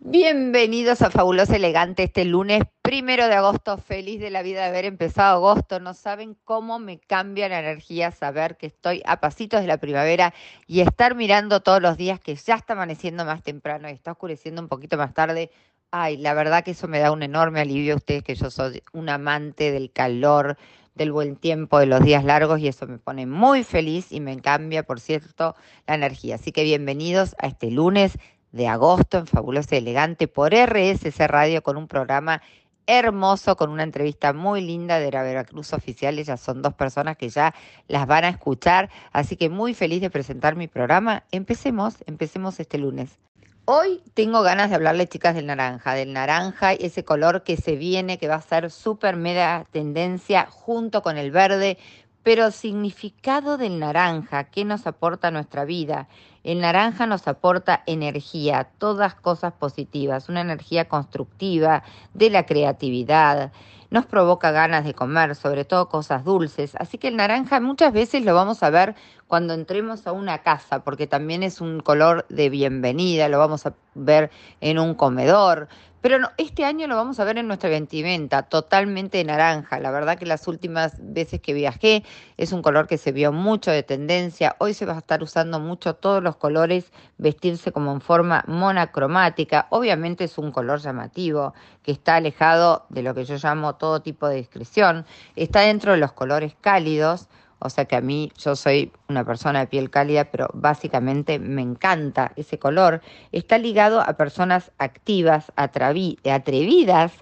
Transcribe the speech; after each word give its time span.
Bienvenidos 0.00 1.02
a 1.02 1.10
Fabuloso 1.10 1.54
Elegante 1.54 2.04
este 2.04 2.24
lunes 2.24 2.62
primero 2.82 3.26
de 3.26 3.34
agosto. 3.34 3.78
Feliz 3.78 4.20
de 4.20 4.30
la 4.30 4.42
vida 4.42 4.60
de 4.60 4.68
haber 4.68 4.84
empezado 4.84 5.34
agosto. 5.34 5.80
No 5.80 5.92
saben 5.92 6.36
cómo 6.44 6.78
me 6.78 7.00
cambia 7.00 7.48
la 7.48 7.58
energía 7.58 8.12
saber 8.12 8.56
que 8.56 8.66
estoy 8.68 9.02
a 9.04 9.18
pasitos 9.18 9.60
de 9.60 9.66
la 9.66 9.78
primavera 9.78 10.32
y 10.68 10.82
estar 10.82 11.16
mirando 11.16 11.62
todos 11.62 11.82
los 11.82 11.96
días 11.96 12.20
que 12.20 12.36
ya 12.36 12.54
está 12.54 12.74
amaneciendo 12.74 13.24
más 13.24 13.42
temprano 13.42 13.88
y 13.88 13.92
está 13.92 14.12
oscureciendo 14.12 14.62
un 14.62 14.68
poquito 14.68 14.96
más 14.96 15.14
tarde. 15.14 15.50
Ay, 15.90 16.16
la 16.16 16.32
verdad 16.32 16.62
que 16.62 16.70
eso 16.70 16.86
me 16.86 17.00
da 17.00 17.10
un 17.10 17.24
enorme 17.24 17.60
alivio 17.60 17.94
a 17.94 17.96
ustedes 17.96 18.22
que 18.22 18.36
yo 18.36 18.50
soy 18.50 18.84
un 18.92 19.08
amante 19.08 19.72
del 19.72 19.90
calor, 19.90 20.56
del 20.94 21.10
buen 21.10 21.34
tiempo, 21.34 21.80
de 21.80 21.86
los 21.86 22.04
días 22.04 22.24
largos 22.24 22.60
y 22.60 22.68
eso 22.68 22.86
me 22.86 22.98
pone 22.98 23.26
muy 23.26 23.64
feliz 23.64 24.12
y 24.12 24.20
me 24.20 24.40
cambia, 24.40 24.84
por 24.84 25.00
cierto, 25.00 25.56
la 25.88 25.96
energía. 25.96 26.36
Así 26.36 26.52
que 26.52 26.62
bienvenidos 26.62 27.34
a 27.40 27.48
este 27.48 27.72
lunes 27.72 28.16
de 28.52 28.68
agosto 28.68 29.18
en 29.18 29.26
Fabulosa 29.26 29.74
y 29.74 29.78
Elegante 29.78 30.28
por 30.28 30.52
RSC 30.54 31.26
Radio 31.26 31.62
con 31.62 31.76
un 31.76 31.88
programa 31.88 32.42
hermoso, 32.86 33.56
con 33.56 33.70
una 33.70 33.82
entrevista 33.82 34.32
muy 34.32 34.62
linda 34.62 34.98
de 34.98 35.12
la 35.12 35.22
Veracruz 35.22 35.74
Oficial. 35.74 36.18
Ellas 36.18 36.40
son 36.40 36.62
dos 36.62 36.72
personas 36.72 37.16
que 37.18 37.28
ya 37.28 37.54
las 37.86 38.06
van 38.06 38.24
a 38.24 38.30
escuchar, 38.30 38.88
así 39.12 39.36
que 39.36 39.50
muy 39.50 39.74
feliz 39.74 40.00
de 40.00 40.10
presentar 40.10 40.56
mi 40.56 40.68
programa. 40.68 41.24
Empecemos, 41.30 41.96
empecemos 42.06 42.58
este 42.58 42.78
lunes. 42.78 43.18
Hoy 43.66 44.00
tengo 44.14 44.40
ganas 44.40 44.70
de 44.70 44.76
hablarle, 44.76 45.06
chicas, 45.06 45.34
del 45.34 45.44
naranja, 45.44 45.92
del 45.92 46.14
naranja, 46.14 46.72
ese 46.72 47.04
color 47.04 47.42
que 47.42 47.58
se 47.58 47.76
viene, 47.76 48.16
que 48.16 48.26
va 48.26 48.36
a 48.36 48.40
ser 48.40 48.70
súper 48.70 49.16
mega 49.16 49.66
tendencia 49.70 50.46
junto 50.50 51.02
con 51.02 51.18
el 51.18 51.30
verde, 51.30 51.76
pero 52.22 52.50
significado 52.50 53.58
del 53.58 53.78
naranja, 53.78 54.44
¿qué 54.44 54.64
nos 54.64 54.86
aporta 54.86 55.30
nuestra 55.30 55.66
vida? 55.66 56.08
El 56.48 56.62
naranja 56.62 57.04
nos 57.04 57.28
aporta 57.28 57.82
energía, 57.84 58.70
todas 58.78 59.14
cosas 59.14 59.52
positivas, 59.52 60.30
una 60.30 60.40
energía 60.40 60.88
constructiva 60.88 61.82
de 62.14 62.30
la 62.30 62.46
creatividad, 62.46 63.52
nos 63.90 64.06
provoca 64.06 64.50
ganas 64.50 64.86
de 64.86 64.94
comer, 64.94 65.34
sobre 65.34 65.66
todo 65.66 65.90
cosas 65.90 66.24
dulces. 66.24 66.74
Así 66.76 66.96
que 66.96 67.08
el 67.08 67.16
naranja 67.16 67.60
muchas 67.60 67.92
veces 67.92 68.24
lo 68.24 68.34
vamos 68.34 68.62
a 68.62 68.70
ver 68.70 68.94
cuando 69.26 69.52
entremos 69.52 70.06
a 70.06 70.12
una 70.12 70.38
casa, 70.38 70.82
porque 70.84 71.06
también 71.06 71.42
es 71.42 71.60
un 71.60 71.80
color 71.80 72.24
de 72.30 72.48
bienvenida, 72.48 73.28
lo 73.28 73.38
vamos 73.38 73.66
a 73.66 73.74
ver 73.94 74.30
en 74.62 74.78
un 74.78 74.94
comedor, 74.94 75.68
pero 76.00 76.18
no, 76.18 76.30
este 76.36 76.64
año 76.64 76.86
lo 76.86 76.96
vamos 76.96 77.18
a 77.18 77.24
ver 77.24 77.38
en 77.38 77.48
nuestra 77.48 77.68
vestimenta, 77.70 78.42
totalmente 78.42 79.22
naranja. 79.24 79.80
La 79.80 79.90
verdad 79.90 80.16
que 80.16 80.26
las 80.26 80.46
últimas 80.46 80.94
veces 80.98 81.40
que 81.40 81.52
viajé 81.52 82.04
es 82.36 82.52
un 82.52 82.62
color 82.62 82.86
que 82.86 82.98
se 82.98 83.12
vio 83.12 83.32
mucho 83.32 83.70
de 83.70 83.82
tendencia. 83.82 84.54
Hoy 84.58 84.74
se 84.74 84.86
va 84.86 84.94
a 84.94 84.98
estar 84.98 85.22
usando 85.22 85.58
mucho 85.58 85.94
todos 85.94 86.22
los 86.22 86.36
colores, 86.36 86.92
vestirse 87.16 87.72
como 87.72 87.92
en 87.92 88.00
forma 88.00 88.44
monocromática. 88.46 89.66
Obviamente 89.70 90.24
es 90.24 90.38
un 90.38 90.52
color 90.52 90.80
llamativo 90.80 91.54
que 91.82 91.92
está 91.92 92.16
alejado 92.16 92.86
de 92.90 93.02
lo 93.02 93.14
que 93.14 93.24
yo 93.24 93.36
llamo 93.36 93.74
todo 93.74 94.00
tipo 94.00 94.28
de 94.28 94.36
discreción. 94.36 95.04
Está 95.34 95.60
dentro 95.60 95.92
de 95.92 95.98
los 95.98 96.12
colores 96.12 96.54
cálidos 96.60 97.28
o 97.60 97.70
sea 97.70 97.86
que 97.86 97.96
a 97.96 98.00
mí 98.00 98.30
yo 98.38 98.54
soy 98.54 98.92
una 99.08 99.24
persona 99.24 99.60
de 99.60 99.66
piel 99.66 99.90
cálida, 99.90 100.26
pero 100.26 100.48
básicamente 100.54 101.38
me 101.38 101.62
encanta 101.62 102.32
ese 102.36 102.58
color. 102.58 103.00
Está 103.32 103.58
ligado 103.58 104.00
a 104.00 104.16
personas 104.16 104.70
activas, 104.78 105.52
atrevidas, 105.56 107.12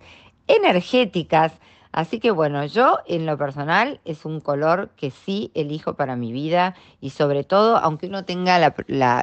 energéticas. 0.47 1.53
Así 1.93 2.21
que 2.21 2.31
bueno, 2.31 2.67
yo 2.67 2.99
en 3.07 3.25
lo 3.25 3.39
personal 3.39 4.01
es 4.05 4.27
un 4.27 4.41
color 4.41 4.91
que 4.97 5.11
sí 5.11 5.51
elijo 5.55 5.95
para 5.95 6.15
mi 6.15 6.31
vida 6.31 6.75
y 7.01 7.11
sobre 7.11 7.43
todo, 7.43 7.79
aunque 7.79 8.07
uno 8.07 8.27
tenga 8.27 8.59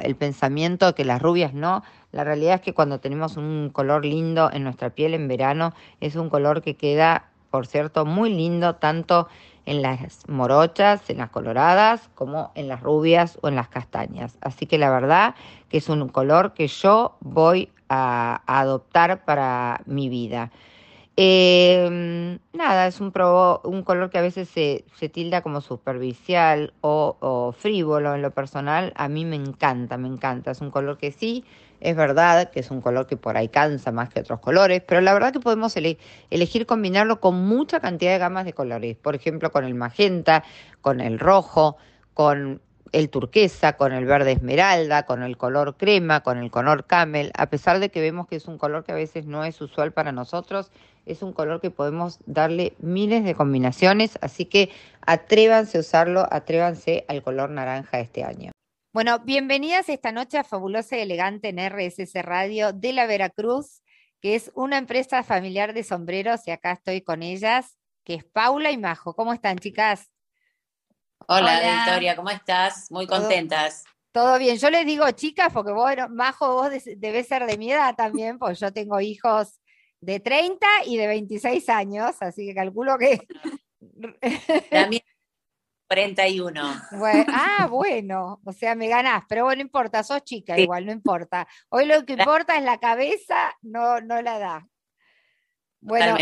el 0.00 0.16
pensamiento 0.16 0.92
que 0.96 1.04
las 1.04 1.22
rubias 1.22 1.54
no, 1.54 1.84
la 2.10 2.24
realidad 2.24 2.56
es 2.56 2.60
que 2.62 2.74
cuando 2.74 2.98
tenemos 2.98 3.36
un 3.36 3.70
color 3.72 4.04
lindo 4.04 4.50
en 4.52 4.64
nuestra 4.64 4.90
piel 4.90 5.14
en 5.14 5.28
verano, 5.28 5.72
es 6.00 6.16
un 6.16 6.28
color 6.28 6.62
que 6.62 6.76
queda, 6.76 7.28
por 7.50 7.68
cierto, 7.68 8.06
muy 8.06 8.34
lindo 8.34 8.74
tanto 8.74 9.28
en 9.66 9.82
las 9.82 10.28
morochas, 10.28 11.08
en 11.10 11.18
las 11.18 11.30
coloradas, 11.30 12.10
como 12.14 12.52
en 12.54 12.68
las 12.68 12.82
rubias 12.82 13.38
o 13.42 13.48
en 13.48 13.56
las 13.56 13.68
castañas. 13.68 14.36
Así 14.40 14.66
que 14.66 14.78
la 14.78 14.90
verdad 14.90 15.34
que 15.68 15.78
es 15.78 15.88
un 15.88 16.08
color 16.08 16.54
que 16.54 16.68
yo 16.68 17.16
voy 17.20 17.70
a, 17.88 18.42
adoptar 18.46 19.24
para 19.24 19.80
mi 19.86 20.08
vida. 20.08 20.50
Em, 21.16 22.40
nada, 22.52 22.88
es 22.88 23.00
un, 23.00 23.12
un 23.64 23.82
color 23.84 24.10
que 24.10 24.18
a 24.18 24.22
veces 24.22 24.48
se, 24.48 24.84
se 24.96 25.08
tilda 25.08 25.42
como 25.42 25.60
superficial 25.60 26.72
o, 26.80 27.54
frívolo 27.56 28.14
en 28.14 28.22
lo 28.22 28.32
personal. 28.32 28.92
A 28.96 29.08
mí 29.08 29.24
me 29.24 29.36
encanta, 29.36 29.96
me 29.96 30.08
encanta. 30.08 30.50
Es 30.50 30.60
un 30.60 30.70
color 30.70 30.98
que 30.98 31.12
sí 31.12 31.44
es 31.84 31.96
verdad 31.96 32.50
que 32.50 32.60
es 32.60 32.70
un 32.70 32.80
color 32.80 33.06
que 33.06 33.16
por 33.18 33.36
ahí 33.36 33.48
cansa 33.48 33.92
más 33.92 34.08
que 34.08 34.20
otros 34.20 34.40
colores, 34.40 34.82
pero 34.86 35.02
la 35.02 35.12
verdad 35.12 35.32
que 35.32 35.40
podemos 35.40 35.76
elegir 35.76 36.66
combinarlo 36.66 37.20
con 37.20 37.46
mucha 37.46 37.78
cantidad 37.78 38.12
de 38.12 38.18
gamas 38.18 38.46
de 38.46 38.54
colores. 38.54 38.96
Por 38.96 39.14
ejemplo, 39.14 39.52
con 39.52 39.64
el 39.64 39.74
magenta, 39.74 40.44
con 40.80 41.02
el 41.02 41.18
rojo, 41.18 41.76
con 42.14 42.62
el 42.92 43.10
turquesa, 43.10 43.74
con 43.74 43.92
el 43.92 44.06
verde 44.06 44.32
esmeralda, 44.32 45.04
con 45.04 45.22
el 45.22 45.36
color 45.36 45.76
crema, 45.76 46.22
con 46.22 46.38
el 46.38 46.50
color 46.50 46.86
camel, 46.86 47.32
a 47.36 47.50
pesar 47.50 47.80
de 47.80 47.90
que 47.90 48.00
vemos 48.00 48.28
que 48.28 48.36
es 48.36 48.46
un 48.46 48.56
color 48.56 48.84
que 48.84 48.92
a 48.92 48.94
veces 48.94 49.26
no 49.26 49.44
es 49.44 49.60
usual 49.60 49.92
para 49.92 50.10
nosotros, 50.10 50.70
es 51.04 51.22
un 51.22 51.34
color 51.34 51.60
que 51.60 51.70
podemos 51.70 52.18
darle 52.24 52.74
miles 52.78 53.24
de 53.24 53.34
combinaciones, 53.34 54.18
así 54.22 54.46
que 54.46 54.70
atrévanse 55.04 55.76
a 55.76 55.80
usarlo, 55.80 56.26
atrévanse 56.30 57.04
al 57.08 57.22
color 57.22 57.50
naranja 57.50 58.00
este 58.00 58.24
año. 58.24 58.52
Bueno, 58.94 59.18
bienvenidas 59.18 59.88
esta 59.88 60.12
noche 60.12 60.38
a 60.38 60.44
Fabulosa 60.44 60.96
y 60.96 61.00
Elegante 61.00 61.48
en 61.48 61.58
RSS 61.58 62.14
Radio 62.22 62.72
de 62.72 62.92
la 62.92 63.08
Veracruz, 63.08 63.82
que 64.20 64.36
es 64.36 64.52
una 64.54 64.78
empresa 64.78 65.24
familiar 65.24 65.74
de 65.74 65.82
sombreros 65.82 66.46
y 66.46 66.52
acá 66.52 66.70
estoy 66.70 67.00
con 67.00 67.24
ellas, 67.24 67.76
que 68.04 68.14
es 68.14 68.24
Paula 68.24 68.70
y 68.70 68.78
Majo. 68.78 69.16
¿Cómo 69.16 69.32
están, 69.32 69.58
chicas? 69.58 70.12
Hola, 71.26 71.82
Victoria, 71.84 72.14
¿cómo 72.14 72.30
estás? 72.30 72.88
Muy 72.88 73.08
contentas. 73.08 73.82
Todo 74.12 74.38
bien. 74.38 74.58
Yo 74.58 74.70
les 74.70 74.86
digo 74.86 75.10
chicas 75.10 75.52
porque 75.52 75.72
vos, 75.72 75.90
Majo, 76.10 76.54
vos 76.54 76.70
debes 76.96 77.26
ser 77.26 77.46
de 77.46 77.58
mi 77.58 77.72
edad 77.72 77.96
también, 77.96 78.38
pues 78.38 78.60
yo 78.60 78.72
tengo 78.72 79.00
hijos 79.00 79.60
de 79.98 80.20
30 80.20 80.68
y 80.86 80.98
de 80.98 81.08
26 81.08 81.68
años, 81.68 82.14
así 82.20 82.46
que 82.46 82.54
calculo 82.54 82.96
que... 82.96 83.26
También 84.70 85.02
41. 85.88 86.82
ah, 87.28 87.66
bueno, 87.70 88.40
o 88.44 88.52
sea, 88.52 88.74
me 88.74 88.88
ganás, 88.88 89.24
pero 89.28 89.44
bueno, 89.44 89.58
no 89.58 89.66
importa, 89.66 90.02
sos 90.02 90.24
chica 90.24 90.58
igual, 90.58 90.86
no 90.86 90.92
importa. 90.92 91.46
Hoy 91.68 91.86
lo 91.86 92.04
que 92.04 92.14
importa 92.14 92.56
es 92.56 92.64
la 92.64 92.78
cabeza, 92.78 93.54
no, 93.62 94.00
no 94.00 94.22
la 94.22 94.38
da. 94.38 94.68
Bueno, 95.80 96.16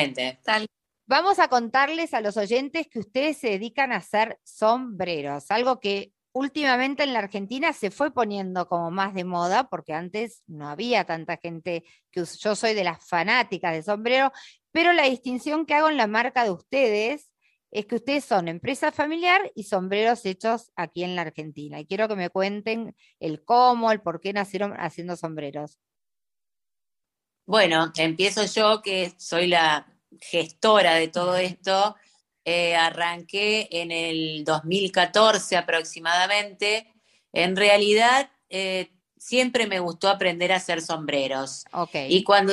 vamos 1.06 1.39
a 1.39 1.49
contarles 1.49 2.15
a 2.15 2.21
los 2.21 2.37
oyentes 2.37 2.89
que 2.89 2.99
ustedes 2.99 3.39
se 3.39 3.50
dedican 3.50 3.93
a 3.93 3.97
hacer 3.97 4.39
sombreros, 4.43 5.50
algo 5.50 5.79
que 5.79 6.12
últimamente 6.33 7.03
en 7.03 7.12
la 7.12 7.21
Argentina 7.21 7.73
se 7.73 7.91
fue 7.91 8.12
poniendo 8.12 8.67
como 8.67 8.91
más 8.91 9.15
de 9.15 9.25
moda, 9.25 9.69
porque 9.69 9.93
antes 9.93 10.43
no 10.47 10.69
había 10.69 11.05
tanta 11.05 11.37
gente 11.37 11.84
que 12.11 12.25
yo 12.25 12.56
soy 12.56 12.75
de 12.75 12.84
las 12.84 13.06
fanáticas 13.06 13.75
de 13.75 13.83
sombrero, 13.83 14.33
pero 14.73 14.93
la 14.93 15.05
distinción 15.05 15.67
que 15.67 15.75
hago 15.75 15.91
en 15.91 15.99
la 15.99 16.06
marca 16.06 16.44
de 16.44 16.50
ustedes 16.50 17.31
es 17.72 17.87
que 17.87 17.97
ustedes 17.97 18.27
son 18.27 18.49
empresa 18.49 18.93
familiar 18.93 19.50
y 19.55 19.65
sombreros 19.65 20.27
hechos 20.27 20.71
aquí 20.77 21.05
en 21.05 21.16
la 21.16 21.22
Argentina. 21.22 21.81
Y 21.81 21.87
quiero 21.87 22.06
que 22.06 22.16
me 22.16 22.28
cuenten 22.28 22.94
el 23.19 23.43
cómo, 23.44 23.91
el 23.91 24.03
por 24.03 24.21
qué 24.21 24.34
nacieron 24.34 24.75
haciendo 24.75 25.16
sombreros. 25.16 25.78
Bueno, 27.47 27.91
empiezo 27.97 28.44
yo, 28.44 28.82
que 28.82 29.15
soy 29.16 29.47
la 29.47 29.87
gestora 30.21 30.97
de 30.97 31.09
todo 31.09 31.37
esto. 31.37 31.97
Eh, 32.44 32.77
arranqué 32.77 33.69
en 33.71 33.91
el 33.91 34.44
2014 34.44 35.56
aproximadamente. 35.56 36.93
En 37.32 37.56
realidad, 37.56 38.31
eh, 38.50 38.93
siempre 39.16 39.66
me 39.66 39.81
gustó 39.81 40.11
aprender 40.11 40.53
a 40.53 40.56
hacer 40.56 40.82
sombreros. 40.82 41.65
Y 42.09 42.22
cuando 42.22 42.53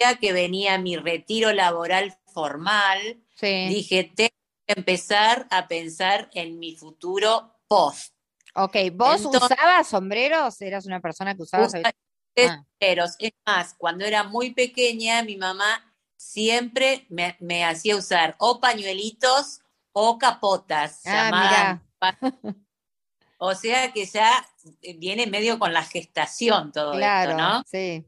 ya 0.00 0.14
que 0.16 0.32
venía 0.32 0.78
mi 0.78 0.96
retiro 0.96 1.52
laboral 1.52 2.16
formal, 2.32 3.20
dije, 3.40 4.12
empezar 4.66 5.46
a 5.50 5.68
pensar 5.68 6.30
en 6.34 6.58
mi 6.58 6.76
futuro 6.76 7.58
post. 7.66 8.14
Ok, 8.54 8.76
¿vos 8.92 9.24
usabas 9.24 9.88
sombreros? 9.88 10.60
¿Eras 10.60 10.86
una 10.86 11.00
persona 11.00 11.34
que 11.34 11.42
usaba 11.42 11.68
sombreros? 11.68 11.94
Ah. 12.36 12.64
Es 13.18 13.32
más, 13.46 13.74
cuando 13.74 14.04
era 14.04 14.24
muy 14.24 14.52
pequeña, 14.52 15.22
mi 15.22 15.36
mamá 15.36 15.94
siempre 16.16 17.06
me, 17.08 17.64
hacía 17.64 17.96
usar 17.96 18.34
o 18.38 18.60
pañuelitos 18.60 19.60
o 19.92 20.18
capotas. 20.18 21.02
Ah, 21.06 21.80
o 23.38 23.54
sea 23.54 23.92
que 23.92 24.04
ya 24.06 24.46
viene 24.98 25.26
medio 25.26 25.58
con 25.58 25.72
la 25.72 25.82
gestación 25.82 26.72
todo 26.72 26.94
esto, 26.94 27.36
¿no? 27.36 27.62
Sí. 27.66 28.04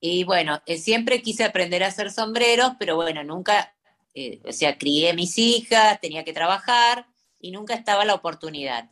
Y 0.00 0.24
bueno, 0.24 0.60
eh, 0.66 0.76
siempre 0.78 1.22
quise 1.22 1.44
aprender 1.44 1.82
a 1.82 1.88
hacer 1.88 2.10
sombreros, 2.10 2.72
pero 2.78 2.96
bueno, 2.96 3.24
nunca 3.24 3.75
eh, 4.18 4.40
o 4.48 4.52
sea, 4.52 4.78
crié 4.78 5.10
a 5.10 5.14
mis 5.14 5.36
hijas, 5.36 6.00
tenía 6.00 6.24
que 6.24 6.32
trabajar 6.32 7.06
y 7.38 7.50
nunca 7.50 7.74
estaba 7.74 8.06
la 8.06 8.14
oportunidad. 8.14 8.90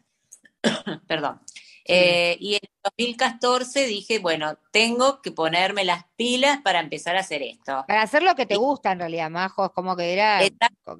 Perdón. 1.08 1.40
Eh, 1.86 2.36
y 2.40 2.54
en 2.54 2.60
2014 2.98 3.86
dije, 3.86 4.18
bueno, 4.18 4.58
tengo 4.70 5.22
que 5.22 5.32
ponerme 5.32 5.84
las 5.86 6.04
pilas 6.16 6.60
para 6.62 6.80
empezar 6.80 7.16
a 7.16 7.20
hacer 7.20 7.42
esto. 7.42 7.84
Para 7.88 8.02
hacer 8.02 8.22
lo 8.22 8.34
que 8.34 8.44
te 8.44 8.56
gusta 8.56 8.92
en 8.92 8.98
realidad, 8.98 9.30
Majo, 9.30 9.64
es 9.64 9.70
como 9.72 9.96
que 9.96 10.12
era, 10.12 10.40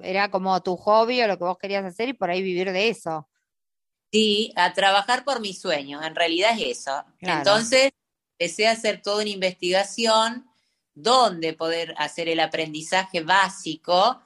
era 0.01 0.31
como 0.31 0.61
tu 0.63 0.75
hobby 0.75 1.21
o 1.21 1.27
lo 1.27 1.37
que 1.37 1.43
vos 1.43 1.59
querías 1.59 1.85
hacer 1.85 2.09
y 2.09 2.13
por 2.13 2.31
ahí 2.31 2.41
vivir 2.41 2.71
de 2.71 2.89
eso. 2.89 3.29
Sí, 4.11 4.53
a 4.55 4.73
trabajar 4.73 5.23
por 5.23 5.39
mis 5.39 5.61
sueños, 5.61 6.03
en 6.03 6.15
realidad 6.15 6.59
es 6.59 6.79
eso. 6.79 7.03
Entonces 7.19 7.91
empecé 8.39 8.67
a 8.67 8.71
hacer 8.71 9.03
toda 9.03 9.21
una 9.21 9.29
investigación 9.29 10.47
donde 10.95 11.53
poder 11.53 11.93
hacer 11.97 12.29
el 12.29 12.39
aprendizaje 12.39 13.21
básico 13.21 14.21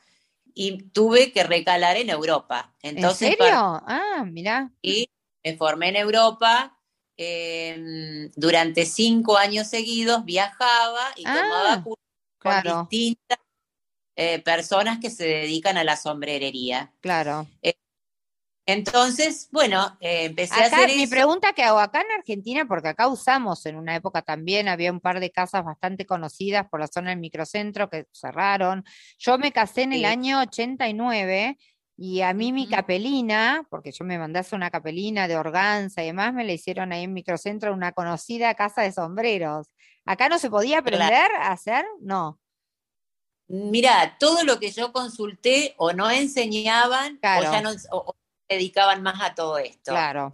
y 0.53 0.83
tuve 0.89 1.31
que 1.31 1.43
recalar 1.43 1.97
en 1.97 2.09
Europa. 2.09 2.73
Entonces, 2.81 3.31
¿En 3.31 3.37
serio? 3.37 3.53
Ah, 3.53 4.23
mira. 4.25 4.71
Y 4.81 5.09
me 5.43 5.57
formé 5.57 5.89
en 5.89 5.95
Europa. 5.97 6.75
Em, 7.21 8.31
durante 8.37 8.85
cinco 8.85 9.37
años 9.37 9.67
seguidos 9.67 10.23
viajaba 10.23 11.01
y 11.17 11.23
ah, 11.25 11.35
tomaba 11.35 11.83
cursos 11.83 12.05
con 12.37 12.87
distintas 12.89 13.39
eh, 14.15 14.39
personas 14.39 14.99
que 14.99 15.09
se 15.09 15.25
dedican 15.25 15.77
a 15.77 15.83
la 15.83 15.97
sombrerería. 15.97 16.93
Claro. 17.01 17.47
Eh, 17.61 17.73
entonces, 18.69 19.49
bueno, 19.51 19.97
eh, 19.99 20.25
empecé 20.25 20.53
a 20.61 20.65
hacer 20.65 20.95
Mi 20.95 21.07
pregunta 21.07 21.53
que 21.53 21.63
hago 21.63 21.79
acá 21.79 22.01
en 22.01 22.11
Argentina, 22.17 22.65
porque 22.67 22.89
acá 22.89 23.07
usamos 23.07 23.65
en 23.65 23.75
una 23.75 23.95
época 23.95 24.21
también, 24.21 24.67
había 24.67 24.91
un 24.91 24.99
par 24.99 25.19
de 25.19 25.31
casas 25.31 25.63
bastante 25.63 26.05
conocidas 26.05 26.67
por 26.69 26.79
la 26.79 26.87
zona 26.87 27.09
del 27.11 27.19
microcentro 27.19 27.89
que 27.89 28.05
cerraron. 28.11 28.83
Yo 29.17 29.37
me 29.37 29.51
casé 29.51 29.83
en 29.83 29.93
el 29.93 30.05
año 30.05 30.39
89 30.41 31.57
y 31.97 32.21
a 32.21 32.33
mí 32.33 32.53
mi 32.53 32.67
capelina, 32.67 33.67
porque 33.69 33.91
yo 33.91 34.05
me 34.05 34.17
mandé 34.17 34.41
una 34.53 34.69
capelina 34.69 35.27
de 35.27 35.35
organza 35.35 36.01
y 36.01 36.07
demás, 36.07 36.33
me 36.33 36.45
la 36.45 36.53
hicieron 36.53 36.93
ahí 36.93 37.03
en 37.03 37.13
microcentro 37.13 37.73
una 37.73 37.91
conocida 37.91 38.53
casa 38.55 38.83
de 38.83 38.93
sombreros. 38.93 39.67
¿Acá 40.05 40.29
no 40.29 40.39
se 40.39 40.49
podía 40.49 40.79
aprender 40.79 41.29
a 41.39 41.51
hacer? 41.51 41.85
No. 41.99 42.39
Mira, 43.49 44.15
todo 44.19 44.43
lo 44.43 44.59
que 44.59 44.71
yo 44.71 44.93
consulté 44.93 45.73
o 45.77 45.91
no 45.91 46.09
enseñaban 46.09 47.19
o 47.21 47.41
ya 47.41 47.61
no, 47.61 47.71
dedicaban 48.49 49.01
más 49.03 49.21
a 49.21 49.35
todo 49.35 49.57
esto. 49.57 49.91
Claro. 49.91 50.33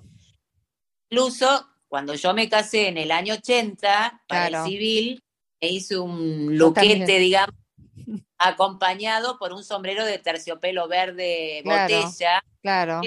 Incluso 1.09 1.67
cuando 1.87 2.15
yo 2.15 2.33
me 2.33 2.49
casé 2.49 2.87
en 2.87 2.97
el 2.97 3.11
año 3.11 3.35
80, 3.35 4.23
para 4.27 4.47
el 4.47 4.69
civil, 4.69 5.23
me 5.61 5.69
hice 5.69 5.97
un 5.97 6.57
luquete, 6.57 7.19
digamos, 7.19 7.55
acompañado 8.37 9.37
por 9.37 9.53
un 9.53 9.63
sombrero 9.63 10.05
de 10.05 10.17
terciopelo 10.17 10.87
verde 10.87 11.61
botella, 11.63 12.43
claro. 12.61 13.01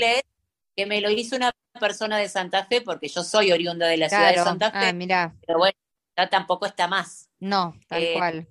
que 0.76 0.86
me 0.86 1.00
lo 1.00 1.10
hizo 1.10 1.36
una 1.36 1.52
persona 1.80 2.18
de 2.18 2.28
Santa 2.28 2.64
Fe, 2.64 2.80
porque 2.80 3.08
yo 3.08 3.22
soy 3.24 3.52
oriunda 3.52 3.86
de 3.86 3.96
la 3.96 4.08
ciudad 4.08 4.30
de 4.30 4.36
Santa 4.36 4.70
Fe. 4.70 4.88
Ah, 4.88 4.92
mira. 4.92 5.34
Pero 5.46 5.58
bueno, 5.58 5.78
ya 6.16 6.28
tampoco 6.28 6.66
está 6.66 6.86
más. 6.86 7.28
No, 7.40 7.74
tal 7.88 8.02
eh, 8.02 8.14
cual 8.16 8.48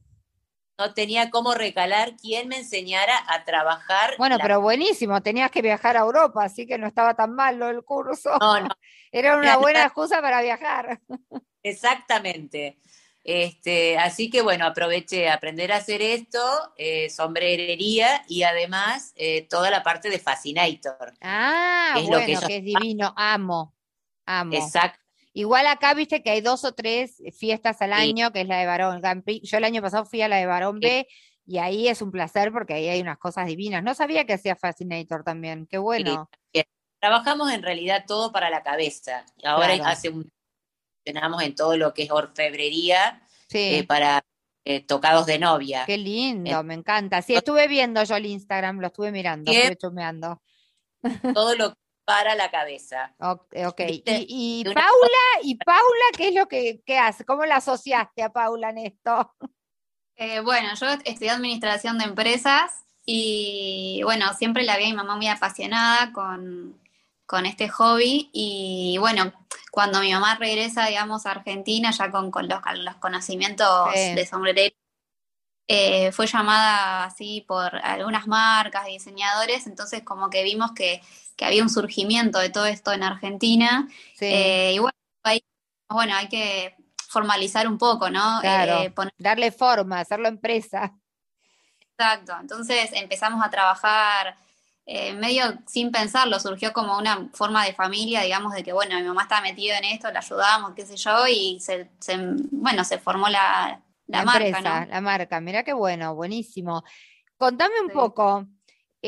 no 0.78 0.94
tenía 0.94 1.30
cómo 1.30 1.54
recalar 1.54 2.16
quién 2.18 2.48
me 2.48 2.58
enseñara 2.58 3.14
a 3.28 3.44
trabajar. 3.46 4.16
Bueno, 4.18 4.38
pero 4.42 4.62
buenísimo, 4.62 5.22
tenías 5.22 5.50
que 5.52 5.62
viajar 5.62 5.98
a 5.98 6.02
Europa, 6.02 6.44
así 6.44 6.68
que 6.68 6.78
no 6.78 6.88
estaba 6.88 7.16
tan 7.16 7.34
mal 7.34 7.58
lo 7.58 7.68
del 7.68 7.84
curso. 7.84 8.32
No, 8.40 8.62
no. 8.62 8.70
Era 9.12 9.38
una 9.38 9.58
buena 9.58 9.84
excusa 9.84 10.22
para 10.22 10.42
viajar. 10.42 11.00
Exactamente. 11.64 12.78
Este, 13.24 13.98
así 13.98 14.30
que 14.30 14.42
bueno, 14.42 14.66
aproveché 14.66 15.28
a 15.28 15.34
aprender 15.34 15.74
a 15.74 15.78
hacer 15.78 16.02
esto, 16.02 16.40
eh, 16.78 17.10
sombrerería 17.10 18.24
y 18.30 18.44
además 18.44 19.12
eh, 19.18 19.46
toda 19.50 19.70
la 19.70 19.84
parte 19.84 20.10
de 20.10 20.20
Fascinator. 20.20 21.14
Ah, 21.20 22.00
bueno, 22.08 22.26
que, 22.26 22.34
es 22.34 22.64
divino, 22.64 23.14
amo, 23.18 23.76
amo. 24.26 24.54
Exacto. 24.54 25.07
Igual 25.38 25.68
acá 25.68 25.94
viste 25.94 26.24
que 26.24 26.32
hay 26.32 26.42
dos 26.42 26.66
o 26.66 26.74
tres 26.74 27.22
fiestas 27.38 27.80
al 27.84 27.94
año, 27.94 28.32
que 28.32 28.42
es 28.42 28.48
la 28.48 28.58
de 28.58 28.66
Barón 28.66 29.04
Yo 29.44 29.58
el 29.60 29.64
año 29.66 29.84
pasado 29.84 30.04
fui 30.04 30.24
a 30.24 30.28
la 30.28 30.38
de 30.38 30.48
Barón 30.48 30.80
B 30.80 31.08
y 31.46 31.60
ahí 31.60 31.88
es 31.88 32.02
un 32.02 32.10
placer 32.10 32.52
porque 32.52 32.74
ahí 32.74 32.88
hay 32.88 33.02
unas 33.02 33.20
cosas 33.20 33.46
divinas. 33.46 33.84
No 33.84 33.94
sabía 33.94 34.26
que 34.26 34.34
hacía 34.34 34.56
Fascinator 34.56 35.24
también, 35.24 35.68
qué 35.68 35.78
bueno. 35.78 36.28
Trabajamos 37.00 37.52
en 37.52 37.62
realidad 37.62 38.06
todo 38.08 38.32
para 38.32 38.50
la 38.50 38.64
cabeza. 38.64 39.28
Ahora 39.44 39.76
hace 39.86 40.10
un 40.10 40.28
tenemos 41.04 41.44
en 41.44 41.54
todo 41.54 41.78
lo 41.78 41.94
que 41.94 42.02
es 42.02 42.10
orfebrería 42.10 43.22
eh, 43.52 43.84
para 43.84 44.26
eh, 44.66 44.82
tocados 44.88 45.28
de 45.28 45.38
novia. 45.38 45.84
Qué 45.86 46.00
lindo, 46.00 46.64
me 46.64 46.74
encanta. 46.74 47.22
Sí, 47.22 47.36
estuve 47.36 47.68
viendo 47.68 48.04
yo 48.04 48.16
el 48.16 48.26
Instagram, 48.26 48.80
lo 48.80 48.88
estuve 48.88 49.12
mirando, 49.12 49.52
estuve 49.52 49.78
chumeando. 49.78 50.42
Todo 51.36 51.54
lo 51.54 51.74
que 51.74 51.87
para 52.08 52.36
la 52.36 52.50
cabeza. 52.50 53.14
Ok, 53.20 53.82
¿Y, 54.08 54.64
Paula, 54.64 55.26
¿y 55.44 55.56
Paula 55.56 56.06
qué 56.16 56.30
es 56.30 56.36
lo 56.36 56.48
que, 56.48 56.82
hace? 56.98 57.26
¿Cómo 57.26 57.44
la 57.46 57.58
asociaste 57.58 58.24
a 58.24 58.32
Paula 58.32 58.70
en 58.70 58.78
esto? 58.78 59.36
Eh, 60.16 60.40
bueno, 60.40 60.70
yo 60.80 60.88
estudié 61.04 61.32
administración 61.32 61.98
de 61.98 62.06
empresas 62.06 62.86
y 63.06 64.00
bueno, 64.06 64.34
siempre 64.36 64.64
la 64.64 64.78
vi 64.78 64.86
a 64.86 64.88
mi 64.88 64.94
mamá 64.94 65.18
muy 65.18 65.28
apasionada 65.28 66.14
con, 66.14 66.80
este 67.46 67.68
hobby 67.68 68.30
y 68.32 68.96
bueno, 69.00 69.34
cuando 69.70 70.00
mi 70.00 70.14
mamá 70.14 70.36
regresa, 70.36 70.88
digamos, 70.88 71.26
a 71.26 71.32
Argentina 71.32 71.92
ya 71.92 72.10
con, 72.10 72.32
los, 72.48 72.96
conocimientos 73.02 73.94
de 73.94 74.26
sombrerero, 74.26 74.74
eh, 75.68 76.14
fue 76.14 76.26
llamada 76.26 77.04
así 77.04 77.44
por 77.46 77.76
algunas 77.76 78.28
marcas 78.28 78.88
y 78.88 78.94
diseñadores, 78.94 79.68
entonces 79.68 80.04
como 80.04 80.30
que 80.30 80.44
vimos 80.44 80.72
que 80.72 81.02
que 81.38 81.46
había 81.46 81.64
un 81.64 81.70
surgimiento 81.70 82.40
de 82.40 82.50
todo 82.50 82.66
esto 82.66 82.92
en 82.92 83.04
Argentina. 83.04 83.88
Eh, 84.20 84.74
y 84.76 84.80
bueno, 84.80 84.98
bueno, 85.90 86.16
hay 86.16 86.28
que 86.28 86.76
formalizar 87.08 87.68
un 87.68 87.78
poco, 87.78 88.10
¿no? 88.10 88.42
Eh, 88.44 88.94
darle 89.18 89.52
forma, 89.52 90.02
hacerlo 90.02 90.28
empresa. 90.28 90.94
Exacto, 91.80 92.34
entonces 92.42 92.92
empezamos 92.94 93.44
a 93.46 93.50
trabajar 93.50 94.38
eh, 94.86 95.14
medio 95.14 95.44
sin 95.66 95.92
pensarlo, 95.92 96.40
surgió 96.40 96.74
como 96.74 96.98
una 96.98 97.30
forma 97.34 97.66
de 97.66 97.74
familia, 97.74 98.22
digamos, 98.22 98.54
de 98.54 98.64
que, 98.64 98.74
bueno, 98.74 98.96
mi 98.98 99.04
mamá 99.04 99.24
estaba 99.24 99.42
metida 99.42 99.78
en 99.78 99.86
esto, 99.86 100.12
la 100.12 100.20
ayudamos, 100.20 100.74
qué 100.76 100.86
sé 100.86 100.98
yo, 100.98 101.28
y 101.28 101.60
se, 101.60 101.90
bueno, 102.52 102.84
se 102.84 102.98
formó 102.98 103.30
la, 103.30 103.82
la, 104.08 104.24
marca, 104.24 104.86
La 104.86 105.02
marca, 105.02 105.40
mira 105.40 105.64
qué 105.64 105.74
bueno, 105.74 106.16
buenísimo. 106.16 106.84
Contame 107.38 107.82
un 107.82 107.90
poco, 107.90 108.48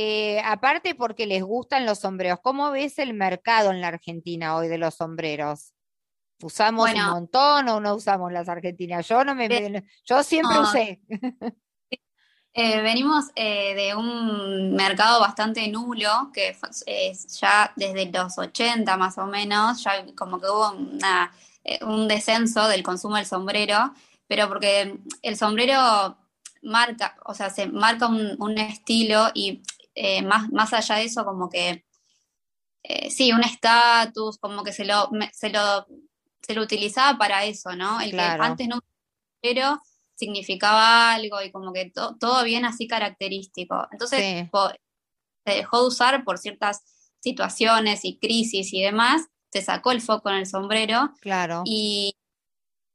eh, 0.01 0.41
aparte 0.45 0.95
porque 0.95 1.27
les 1.27 1.43
gustan 1.43 1.85
los 1.85 1.99
sombreros, 1.99 2.39
¿cómo 2.41 2.71
ves 2.71 2.99
el 2.99 3.13
mercado 3.13 3.71
en 3.71 3.81
la 3.81 3.89
Argentina 3.89 4.55
hoy 4.55 4.69
de 4.69 4.77
los 4.77 4.95
sombreros? 4.95 5.73
¿Usamos 6.41 6.89
un 6.89 7.01
montón 7.01 7.67
o 7.67 7.81
no 7.81 7.95
usamos 7.95 8.31
las 8.31 8.47
argentinas? 8.47 9.05
Yo 9.09 9.25
no 9.25 9.35
me, 9.35 9.83
yo 10.05 10.23
siempre 10.23 10.59
usé. 10.59 11.01
Eh, 12.51 12.81
venimos 12.81 13.25
eh, 13.35 13.75
de 13.75 13.95
un 13.95 14.73
mercado 14.73 15.19
bastante 15.19 15.67
nulo, 15.67 16.31
que 16.33 16.57
ya 17.39 17.71
desde 17.75 18.11
los 18.11 18.37
80 18.39 18.97
más 18.97 19.19
o 19.19 19.27
menos, 19.27 19.83
ya 19.83 20.03
como 20.15 20.41
que 20.41 20.47
hubo 20.49 20.71
un 20.71 22.07
descenso 22.07 22.67
del 22.67 22.81
consumo 22.81 23.17
del 23.17 23.27
sombrero, 23.27 23.93
pero 24.27 24.49
porque 24.49 24.97
el 25.21 25.37
sombrero 25.37 26.17
marca, 26.63 27.15
o 27.23 27.35
sea, 27.35 27.51
se 27.51 27.67
marca 27.67 28.07
un 28.07 28.57
estilo 28.57 29.29
y 29.35 29.61
eh, 30.01 30.21
más, 30.21 30.49
más 30.49 30.71
allá 30.71 30.95
de 30.95 31.03
eso, 31.03 31.25
como 31.25 31.49
que, 31.49 31.83
eh, 32.83 33.11
sí, 33.11 33.33
un 33.33 33.43
estatus, 33.43 34.37
como 34.37 34.63
que 34.63 34.71
se 34.71 34.85
lo, 34.85 35.09
se 35.33 35.49
lo, 35.49 35.85
se 36.41 36.53
lo 36.53 36.61
utilizaba 36.61 37.17
para 37.17 37.43
eso, 37.43 37.75
¿no? 37.75 37.99
El 37.99 38.11
que 38.11 38.21
antes 38.21 38.69
no, 38.69 38.79
pero 39.41 39.81
significaba 40.15 41.11
algo 41.11 41.41
y 41.41 41.51
como 41.51 41.73
que 41.73 41.91
todo 41.91 42.43
bien 42.45 42.63
así 42.63 42.87
característico. 42.87 43.89
Entonces, 43.91 44.19
se 45.45 45.53
dejó 45.53 45.81
de 45.81 45.87
usar 45.87 46.23
por 46.23 46.37
ciertas 46.37 46.81
situaciones 47.19 48.05
y 48.05 48.17
crisis 48.19 48.71
y 48.73 48.81
demás, 48.81 49.23
se 49.51 49.61
sacó 49.61 49.91
el 49.91 49.99
foco 49.99 50.29
en 50.29 50.37
el 50.37 50.45
sombrero. 50.45 51.11
Claro. 51.19 51.63
Y, 51.65 52.15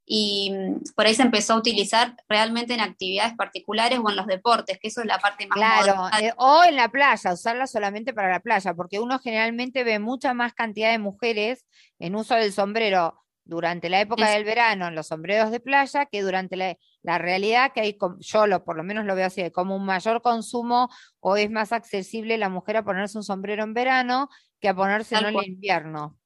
y 0.05 0.51
mm, 0.51 0.93
por 0.95 1.05
ahí 1.05 1.15
se 1.15 1.23
empezó 1.23 1.53
a 1.53 1.57
utilizar 1.57 2.15
realmente 2.29 2.73
en 2.73 2.81
actividades 2.81 3.33
particulares 3.33 3.99
o 3.99 4.09
en 4.09 4.15
los 4.15 4.27
deportes, 4.27 4.77
que 4.79 4.89
eso 4.89 5.01
es 5.01 5.07
la 5.07 5.17
parte 5.17 5.47
más 5.47 5.57
Claro, 5.57 6.09
eh, 6.21 6.33
o 6.37 6.63
en 6.63 6.75
la 6.75 6.89
playa, 6.89 7.33
usarla 7.33 7.65
solamente 7.65 8.13
para 8.13 8.29
la 8.29 8.39
playa, 8.39 8.73
porque 8.73 8.99
uno 8.99 9.19
generalmente 9.19 9.83
ve 9.83 9.99
mucha 9.99 10.33
más 10.33 10.53
cantidad 10.53 10.91
de 10.91 10.99
mujeres 10.99 11.65
en 11.99 12.15
uso 12.15 12.35
del 12.35 12.53
sombrero 12.53 13.25
durante 13.45 13.89
la 13.89 14.01
época 14.01 14.29
del 14.31 14.43
verano 14.43 14.87
en 14.87 14.95
los 14.95 15.07
sombreros 15.07 15.51
de 15.51 15.59
playa 15.59 16.07
que 16.07 16.23
durante 16.23 16.55
la, 16.55 16.75
la 17.03 17.19
realidad 17.19 17.71
que 17.73 17.81
hay, 17.81 17.97
yo 18.19 18.47
lo, 18.47 18.65
por 18.65 18.75
lo 18.75 18.83
menos 18.83 19.05
lo 19.05 19.15
veo 19.15 19.27
así, 19.27 19.51
como 19.51 19.75
un 19.75 19.85
mayor 19.85 20.21
consumo 20.21 20.89
o 21.19 21.37
es 21.37 21.49
más 21.51 21.71
accesible 21.71 22.37
la 22.37 22.49
mujer 22.49 22.77
a 22.77 22.83
ponerse 22.83 23.17
un 23.17 23.23
sombrero 23.23 23.63
en 23.63 23.73
verano 23.75 24.29
que 24.59 24.69
a 24.69 24.75
ponerse 24.75 25.15
en 25.15 25.35
invierno. 25.43 26.17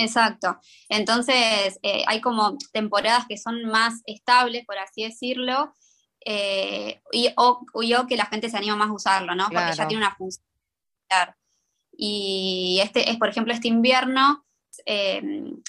Exacto. 0.00 0.58
Entonces, 0.88 1.78
eh, 1.82 2.02
hay 2.06 2.20
como 2.20 2.56
temporadas 2.72 3.26
que 3.28 3.36
son 3.36 3.64
más 3.66 4.02
estables, 4.06 4.64
por 4.64 4.78
así 4.78 5.04
decirlo, 5.04 5.74
eh, 6.24 7.00
y, 7.12 7.32
o, 7.36 7.66
que 8.08 8.16
la 8.16 8.26
gente 8.26 8.48
se 8.48 8.56
anima 8.56 8.76
más 8.76 8.88
a 8.88 8.92
usarlo, 8.92 9.34
¿no? 9.34 9.48
Porque 9.48 9.76
ya 9.76 9.86
tiene 9.86 10.04
una 10.04 10.14
función. 10.16 10.44
Y 11.92 12.80
este 12.82 13.10
es, 13.10 13.16
por 13.18 13.28
ejemplo, 13.28 13.52
este 13.52 13.68
invierno 13.68 14.44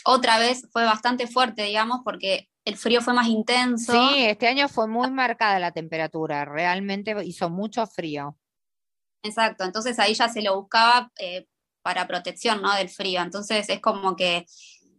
otra 0.06 0.38
vez 0.40 0.68
fue 0.72 0.86
bastante 0.86 1.28
fuerte, 1.28 1.64
digamos, 1.64 2.02
porque 2.06 2.50
el 2.66 2.78
frío 2.78 3.02
fue 3.02 3.14
más 3.14 3.28
intenso. 3.28 3.92
Sí, 3.92 4.26
este 4.26 4.48
año 4.48 4.70
fue 4.70 4.88
muy 4.88 5.10
marcada 5.12 5.60
la 5.60 5.72
temperatura, 5.72 6.46
realmente 6.46 7.16
hizo 7.26 7.50
mucho 7.50 7.86
frío. 7.88 8.38
Exacto, 9.24 9.64
entonces 9.64 10.00
ahí 10.00 10.14
ya 10.14 10.30
se 10.30 10.42
lo 10.42 10.60
buscaba 10.60 11.12
eh, 11.20 11.48
para 11.82 12.08
protección, 12.08 12.62
¿no? 12.62 12.74
Del 12.76 12.90
frío. 12.90 13.22
Entonces 13.22 13.70
es 13.70 13.80
como 13.80 14.16
que 14.16 14.46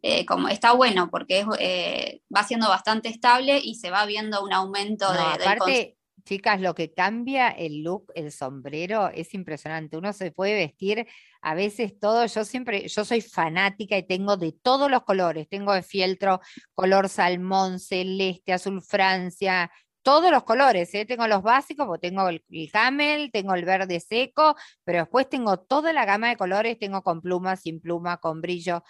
eh, 0.05 0.27
como 0.27 0.49
está 0.49 0.73
bueno 0.73 1.11
porque 1.11 1.47
eh, 1.61 2.23
va 2.35 2.43
siendo 2.43 2.69
bastante 2.69 3.09
estable 3.09 3.61
y 3.63 3.77
se 3.77 3.91
va 3.91 4.05
viendo 4.05 4.43
un 4.43 4.53
aumento 4.53 5.13
de, 5.13 5.21
aparte, 5.21 5.97
chicas, 6.25 6.61
lo 6.61 6.75
que 6.75 6.93
cambia 6.93 7.49
el 7.51 7.83
look, 7.83 8.11
el 8.17 8.33
sombrero, 8.33 9.11
es 9.11 9.33
impresionante. 9.35 9.97
Uno 9.97 10.13
se 10.13 10.33
puede 10.33 10.55
vestir 10.55 11.07
a 11.41 11.55
veces 11.55 11.99
todo, 11.99 12.27
yo 12.27 12.45
siempre, 12.45 12.89
yo 12.89 13.05
soy 13.05 13.21
fanática 13.21 13.97
y 13.97 14.07
tengo 14.07 14.37
de 14.37 14.53
todos 14.53 14.91
los 14.91 15.03
colores, 15.03 15.49
tengo 15.49 15.73
de 15.73 15.83
fieltro, 15.83 16.41
color 16.75 17.09
salmón, 17.09 17.79
celeste, 17.79 18.53
azul 18.53 18.83
Francia, 18.83 19.71
todos 20.03 20.31
los 20.31 20.45
colores, 20.45 20.93
¿eh? 20.95 21.07
tengo 21.07 21.27
los 21.27 21.43
básicos, 21.43 22.01
tengo 22.01 22.29
el, 22.29 22.43
camel, 22.73 23.31
tengo 23.33 23.55
el 23.55 23.65
verde 23.65 24.01
seco, 24.01 24.57
pero 24.85 25.01
después 25.01 25.29
tengo 25.29 25.59
toda 25.59 25.93
la 25.93 26.05
gama 26.05 26.29
de 26.29 26.37
colores, 26.37 26.79
tengo 26.79 27.03
con 27.03 27.21
pluma, 27.21 27.57
sin 27.57 27.81
pluma, 27.81 28.19
con 28.19 28.41
brillo, 28.41 28.83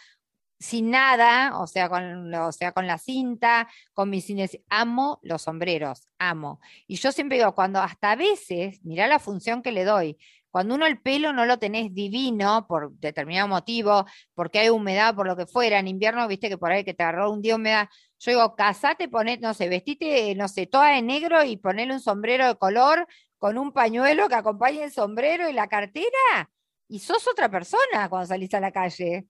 sin 0.59 0.90
nada, 0.90 1.59
o 1.59 1.66
sea, 1.66 1.88
con, 1.88 2.33
o 2.35 2.52
sea, 2.52 2.73
con 2.73 2.87
la 2.87 2.99
cinta, 2.99 3.69
con 3.92 4.11
mis 4.11 4.26
cines. 4.26 4.59
Amo 4.69 5.19
los 5.23 5.42
sombreros, 5.42 6.09
amo. 6.19 6.61
Y 6.87 6.97
yo 6.97 7.12
siempre 7.12 7.38
digo, 7.38 7.54
cuando 7.54 7.81
hasta 7.81 8.12
a 8.12 8.16
veces, 8.16 8.81
mirá 8.85 9.07
la 9.09 9.19
función 9.19 9.62
que 9.62 9.73
le 9.73 9.85
doy, 9.85 10.19
cuando 10.52 10.75
uno 10.75 10.87
el 10.87 11.00
pelo 11.00 11.33
no 11.33 11.47
lo 11.47 11.59
tenés 11.59 11.95
divino 11.95 12.66
por 12.69 12.92
determinado 12.99 13.49
motivo, 13.49 14.04
porque 14.35 14.59
hay 14.59 14.69
humedad, 14.69 15.14
por 15.14 15.26
lo 15.26 15.35
que 15.35 15.47
fuera, 15.47 15.78
en 15.78 15.88
invierno, 15.88 16.28
viste 16.28 16.50
que 16.50 16.59
por 16.59 16.71
ahí 16.71 16.85
que 16.85 16.92
te 16.92 17.02
agarró 17.02 17.33
un 17.33 17.40
día 17.40 17.57
humedad, 17.57 17.88
yo 18.23 18.31
digo, 18.31 18.55
casate, 18.55 19.09
poné, 19.09 19.38
no 19.38 19.52
sé, 19.52 19.69
vestite, 19.69 20.37
no 20.37 20.47
sé, 20.47 20.69
toda 20.69 20.91
de 20.91 21.02
negro 21.02 21.43
y 21.43 21.57
ponele 21.57 21.93
un 21.93 22.00
sombrero 22.00 22.47
de 22.47 22.55
color 22.55 23.09
con 23.37 23.59
un 23.59 23.73
pañuelo 23.73 24.29
que 24.29 24.37
acompañe 24.37 24.85
el 24.85 24.93
sombrero 24.93 25.49
y 25.49 25.52
la 25.52 25.67
cartera, 25.67 26.49
y 26.87 27.00
sos 27.00 27.26
otra 27.26 27.50
persona 27.50 28.09
cuando 28.09 28.29
salís 28.29 28.55
a 28.55 28.61
la 28.61 28.71
calle. 28.71 29.26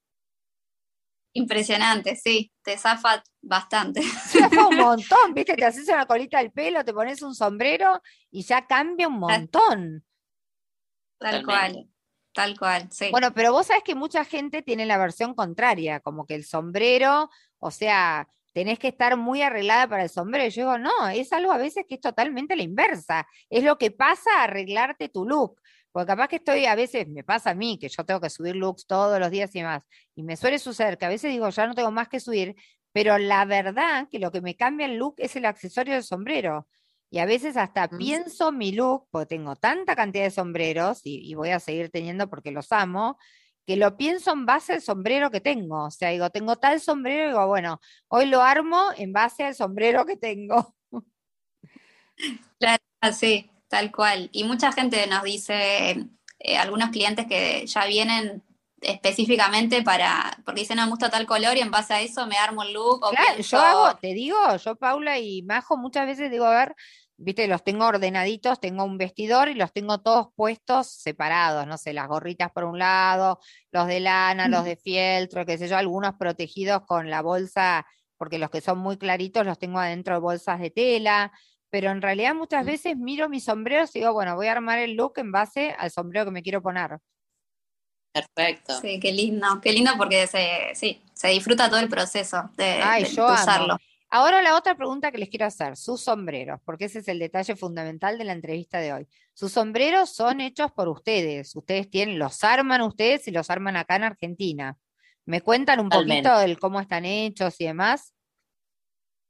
Impresionante, 1.33 2.17
sí, 2.17 2.53
te 2.63 2.77
zafa 2.77 3.25
bastante. 3.41 4.03
Zafa 4.03 4.67
un 4.67 4.77
montón, 4.77 5.33
viste, 5.33 5.57
te 5.57 5.65
haces 5.65 5.89
una 5.89 6.05
colita 6.05 6.41
del 6.41 6.53
pelo, 6.53 6.85
te 6.85 6.93
pones 6.93 7.23
un 7.23 7.35
sombrero 7.35 8.03
y 8.31 8.43
ya 8.43 8.67
cambia 8.67 9.09
un 9.09 9.21
montón. 9.21 10.05
Tal 11.19 11.43
cual, 11.47 11.89
tal 12.35 12.59
cual, 12.59 12.93
sí. 12.93 13.09
Bueno, 13.11 13.33
pero 13.33 13.53
vos 13.53 13.69
sabés 13.69 13.85
que 13.85 13.95
mucha 13.95 14.27
gente 14.27 14.61
tiene 14.61 14.85
la 14.85 14.99
versión 14.99 15.35
contraria, 15.35 16.01
como 16.01 16.27
que 16.27 16.35
el 16.35 16.45
sombrero, 16.45 17.31
o 17.59 17.71
sea, 17.71 18.29
tenés 18.53 18.79
que 18.79 18.89
estar 18.89 19.17
muy 19.17 19.43
arreglada 19.43 19.89
para 19.89 20.05
el 20.05 20.11
sombrero. 20.11 20.47
Y 20.47 20.51
yo 20.51 20.63
digo, 20.63 20.79
no, 20.79 21.09
es 21.09 21.33
algo 21.33 21.53
a 21.53 21.59
veces 21.59 21.85
que 21.89 21.97
es 21.97 22.01
totalmente 22.01 22.57
la 22.57 22.63
inversa. 22.63 23.27
Es 23.51 23.65
lo 23.65 23.79
que 23.79 23.91
pasa 23.91 24.31
a 24.39 24.45
arreglarte 24.45 25.09
tu 25.09 25.27
look. 25.27 25.61
Porque 25.93 26.07
capaz 26.07 26.29
que 26.29 26.37
estoy, 26.37 26.65
a 26.65 26.75
veces 26.75 27.07
me 27.09 27.23
pasa 27.23 27.51
a 27.51 27.55
mí, 27.55 27.79
que 27.79 27.89
yo 27.89 28.05
tengo 28.05 28.21
que 28.21 28.31
subir 28.31 28.57
looks 28.57 28.87
todos 28.87 29.21
los 29.21 29.31
días 29.31 29.55
y 29.55 29.63
más. 29.63 29.87
Y 30.15 30.23
me 30.23 30.37
suele 30.37 30.59
suceder 30.59 30.97
que 30.97 31.05
a 31.05 31.11
veces 31.11 31.31
digo, 31.31 31.49
ya 31.51 31.67
no 31.67 31.75
tengo 31.75 31.91
más 31.91 32.09
que 32.09 32.19
subir, 32.19 32.57
pero 32.93 33.19
la 33.19 33.45
verdad 33.45 34.09
que 34.11 34.19
lo 34.19 34.33
que 34.33 34.41
me 34.41 34.57
cambia 34.57 34.87
el 34.87 34.97
look 34.97 35.17
es 35.19 35.37
el 35.37 35.45
accesorio 35.45 35.95
del 35.95 36.03
sombrero. 36.03 36.67
Y 37.11 37.19
a 37.19 37.27
veces 37.27 37.59
hasta 37.59 37.89
mm. 37.89 37.99
pienso 37.99 38.53
mi 38.53 38.73
look, 38.73 39.07
porque 39.11 39.37
tengo 39.37 39.55
tanta 39.55 39.95
cantidad 39.95 40.25
de 40.25 40.31
sombreros 40.31 41.03
y, 41.05 41.35
voy 41.35 41.51
a 41.51 41.61
seguir 41.61 41.91
teniendo 41.91 42.29
porque 42.31 42.51
los 42.51 42.73
amo, 42.73 43.19
que 43.67 43.77
lo 43.77 43.97
pienso 43.97 44.33
en 44.33 44.47
base 44.47 44.75
al 44.75 44.83
sombrero 44.83 45.31
que 45.31 45.41
tengo. 45.41 45.85
O 45.85 45.91
sea, 45.91 46.11
digo, 46.11 46.31
tengo 46.31 46.57
tal 46.57 46.81
sombrero 46.81 47.29
digo, 47.29 47.47
bueno, 47.47 47.81
hoy 48.09 48.27
lo 48.27 48.43
armo 48.43 48.91
en 48.97 49.13
base 49.13 49.45
al 49.45 49.55
sombrero 49.55 50.07
que 50.07 50.17
tengo. 50.17 50.75
Claro, 52.59 52.83
sí. 53.13 53.51
Tal 53.73 53.91
cual. 53.91 54.29
Y 54.33 54.45
mucha 54.45 54.71
gente 54.71 55.07
nos 55.07 55.23
dice, 55.23 56.07
eh, 56.39 56.57
algunos 56.59 56.91
clientes 56.91 57.27
que 57.27 57.67
ya 57.67 57.87
vienen 57.87 58.43
específicamente 58.83 59.83
para, 59.83 60.39
porque 60.45 60.61
dicen, 60.61 60.77
no, 60.77 60.85
me 60.85 60.91
gusta 60.91 61.09
tal 61.09 61.27
color 61.27 61.57
y 61.57 61.61
en 61.61 61.71
base 61.71 61.95
a 61.95 62.01
eso 62.03 62.27
me 62.27 62.37
armo 62.37 62.65
el 62.65 62.75
look. 62.75 63.01
Claro, 63.11 63.41
yo 63.41 63.59
hago, 63.59 63.97
te 63.97 64.09
digo, 64.09 64.37
yo 64.57 64.77
Paula 64.77 65.19
y 65.19 65.43
Majo 65.43 65.79
muchas 65.79 66.07
veces 66.07 66.31
digo, 66.31 66.45
a 66.45 66.55
ver, 66.55 66.77
viste, 67.23 67.47
los 67.49 67.65
tengo 67.65 67.87
ordenaditos, 67.87 68.61
tengo 68.61 68.85
un 68.85 68.99
vestidor 68.99 69.49
y 69.49 69.55
los 69.55 69.73
tengo 69.73 70.01
todos 70.01 70.29
puestos 70.35 70.89
separados, 70.89 71.67
no 71.67 71.79
sé, 71.79 71.93
las 71.93 72.09
gorritas 72.09 72.51
por 72.53 72.65
un 72.65 72.79
lado, 72.79 73.39
los 73.71 73.87
de 73.87 74.01
lana, 74.01 74.49
los 74.49 74.65
de 74.65 74.77
fieltro, 74.77 75.47
qué 75.47 75.59
sé 75.59 75.69
yo, 75.69 75.77
algunos 75.77 76.15
protegidos 76.15 76.83
con 76.87 77.11
la 77.11 77.23
bolsa, 77.23 77.87
porque 78.17 78.39
los 78.39 78.51
que 78.51 78.61
son 78.61 78.79
muy 78.79 78.97
claritos 78.99 79.47
los 79.47 79.59
tengo 79.59 79.79
adentro 79.79 80.15
de 80.15 80.21
bolsas 80.21 80.61
de 80.61 80.71
tela 80.71 81.33
pero 81.73 81.91
en 81.91 82.03
realidad 82.03 82.35
muchas 82.35 82.67
veces 82.67 82.99
miro 82.99 83.31
mis 83.31 83.45
sombreros 83.45 83.97
y 83.97 84.01
digo, 84.01 84.13
bueno, 84.13 84.37
voy 84.37 84.47
a 84.47 84.53
armar 84.53 84.79
el 84.79 84.93
look 84.93 85.15
en 85.17 85.33
base 85.33 85.75
al 85.79 85.91
sombrero 85.91 86.27
que 86.27 86.31
me 86.31 86.43
quiero 86.43 86.61
poner. 86.61 86.99
Perfecto. 88.13 88.79
Sí, 88.79 89.01
qué 89.01 89.11
lindo, 89.11 89.59
qué 89.63 89.73
lindo 89.73 89.93
porque 89.97 90.27
se, 90.27 90.75
sí, 90.75 91.01
se 91.15 91.29
disfruta 91.29 91.71
todo 91.71 91.81
el 91.81 91.89
proceso 91.89 92.51
de, 92.59 92.79
usarlo. 93.17 93.79
Ahora 94.15 94.43
la 94.43 94.57
otra 94.57 94.77
pregunta 94.77 95.11
que 95.11 95.17
les 95.17 95.31
quiero 95.31 95.47
hacer, 95.47 95.75
sus 95.75 96.03
sombreros, 96.03 96.61
porque 96.67 96.85
ese 96.85 96.99
es 96.99 97.09
el 97.09 97.19
detalle 97.19 97.57
fundamental 97.57 98.19
de 98.19 98.25
la 98.25 98.35
entrevista 98.35 98.79
de 98.79 98.93
hoy. 98.93 99.09
Sus 99.33 99.53
sombreros 99.53 100.11
son 100.11 100.43
hechos 100.43 100.71
por 100.71 100.87
ustedes, 100.89 101.57
ustedes 101.57 101.89
tienen, 101.89 102.19
los 102.19 102.45
arman 102.45 102.83
ustedes 102.83 103.27
y 103.27 103.31
los 103.31 103.49
arman 103.49 103.75
acá 103.75 103.97
en 103.97 104.05
Argentina. 104.05 104.77
¿Me 105.25 105.41
cuentan 105.41 105.81
un 105.81 105.89
poquito 105.89 106.39
del 106.41 106.59
cómo 106.59 106.79
están 106.79 107.07
hechos 107.07 107.59
y 107.59 107.65
demás? 107.65 108.13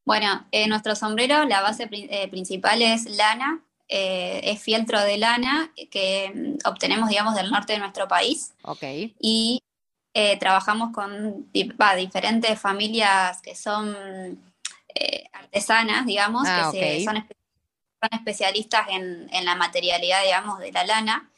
Bueno, 0.04 0.48
eh, 0.50 0.66
nuestro 0.66 0.96
sombrero, 0.96 1.44
la 1.44 1.60
base 1.60 1.88
eh, 1.92 2.26
principal 2.26 2.82
es 2.82 3.04
lana, 3.04 3.64
eh, 3.86 4.40
es 4.42 4.60
fieltro 4.60 5.00
de 5.00 5.16
lana 5.16 5.72
que 5.92 6.56
obtenemos, 6.64 7.08
digamos, 7.08 7.36
del 7.36 7.52
norte 7.52 7.74
de 7.74 7.78
nuestro 7.78 8.08
país. 8.08 8.52
Ok. 8.62 8.82
Y 9.20 9.62
trabajamos 10.40 10.92
con 10.92 11.50
diferentes 11.52 12.60
familias 12.60 13.40
que 13.40 13.54
son 13.54 14.51
artesanas, 15.32 16.06
digamos, 16.06 16.44
ah, 16.46 16.70
que 16.72 17.04
son, 17.04 17.26
especialistas 18.10 18.88
en, 18.90 19.28
en, 19.32 19.44
la 19.44 19.54
materialidad, 19.54 20.22
digamos, 20.22 20.58
de 20.58 20.72
la 20.72 20.84
lana. 20.84 21.30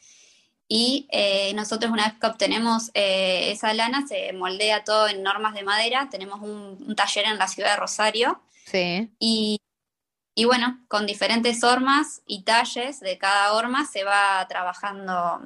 Y 0.67 1.07
nosotros 1.53 1.91
una 1.91 2.07
vez 2.07 2.19
que 2.19 2.25
obtenemos 2.25 2.89
esa 2.95 3.73
lana, 3.73 4.07
se 4.07 4.33
moldea 4.33 4.83
todo 4.83 5.07
en 5.07 5.21
normas 5.21 5.53
de 5.53 5.63
madera. 5.63 6.09
Tenemos 6.09 6.41
un 6.41 6.95
taller 6.95 7.25
en 7.25 7.37
la 7.37 7.47
ciudad 7.47 7.71
de 7.71 7.75
Rosario 7.75 8.41
Sí. 8.65 9.11
Y, 9.19 9.61
y 10.33 10.45
bueno, 10.45 10.83
con 10.87 11.05
diferentes 11.05 11.63
hormas 11.63 12.21
y 12.25 12.43
talles 12.43 12.99
de 12.99 13.17
cada 13.17 13.53
horma 13.53 13.85
se 13.85 14.03
va 14.03 14.45
trabajando 14.49 15.41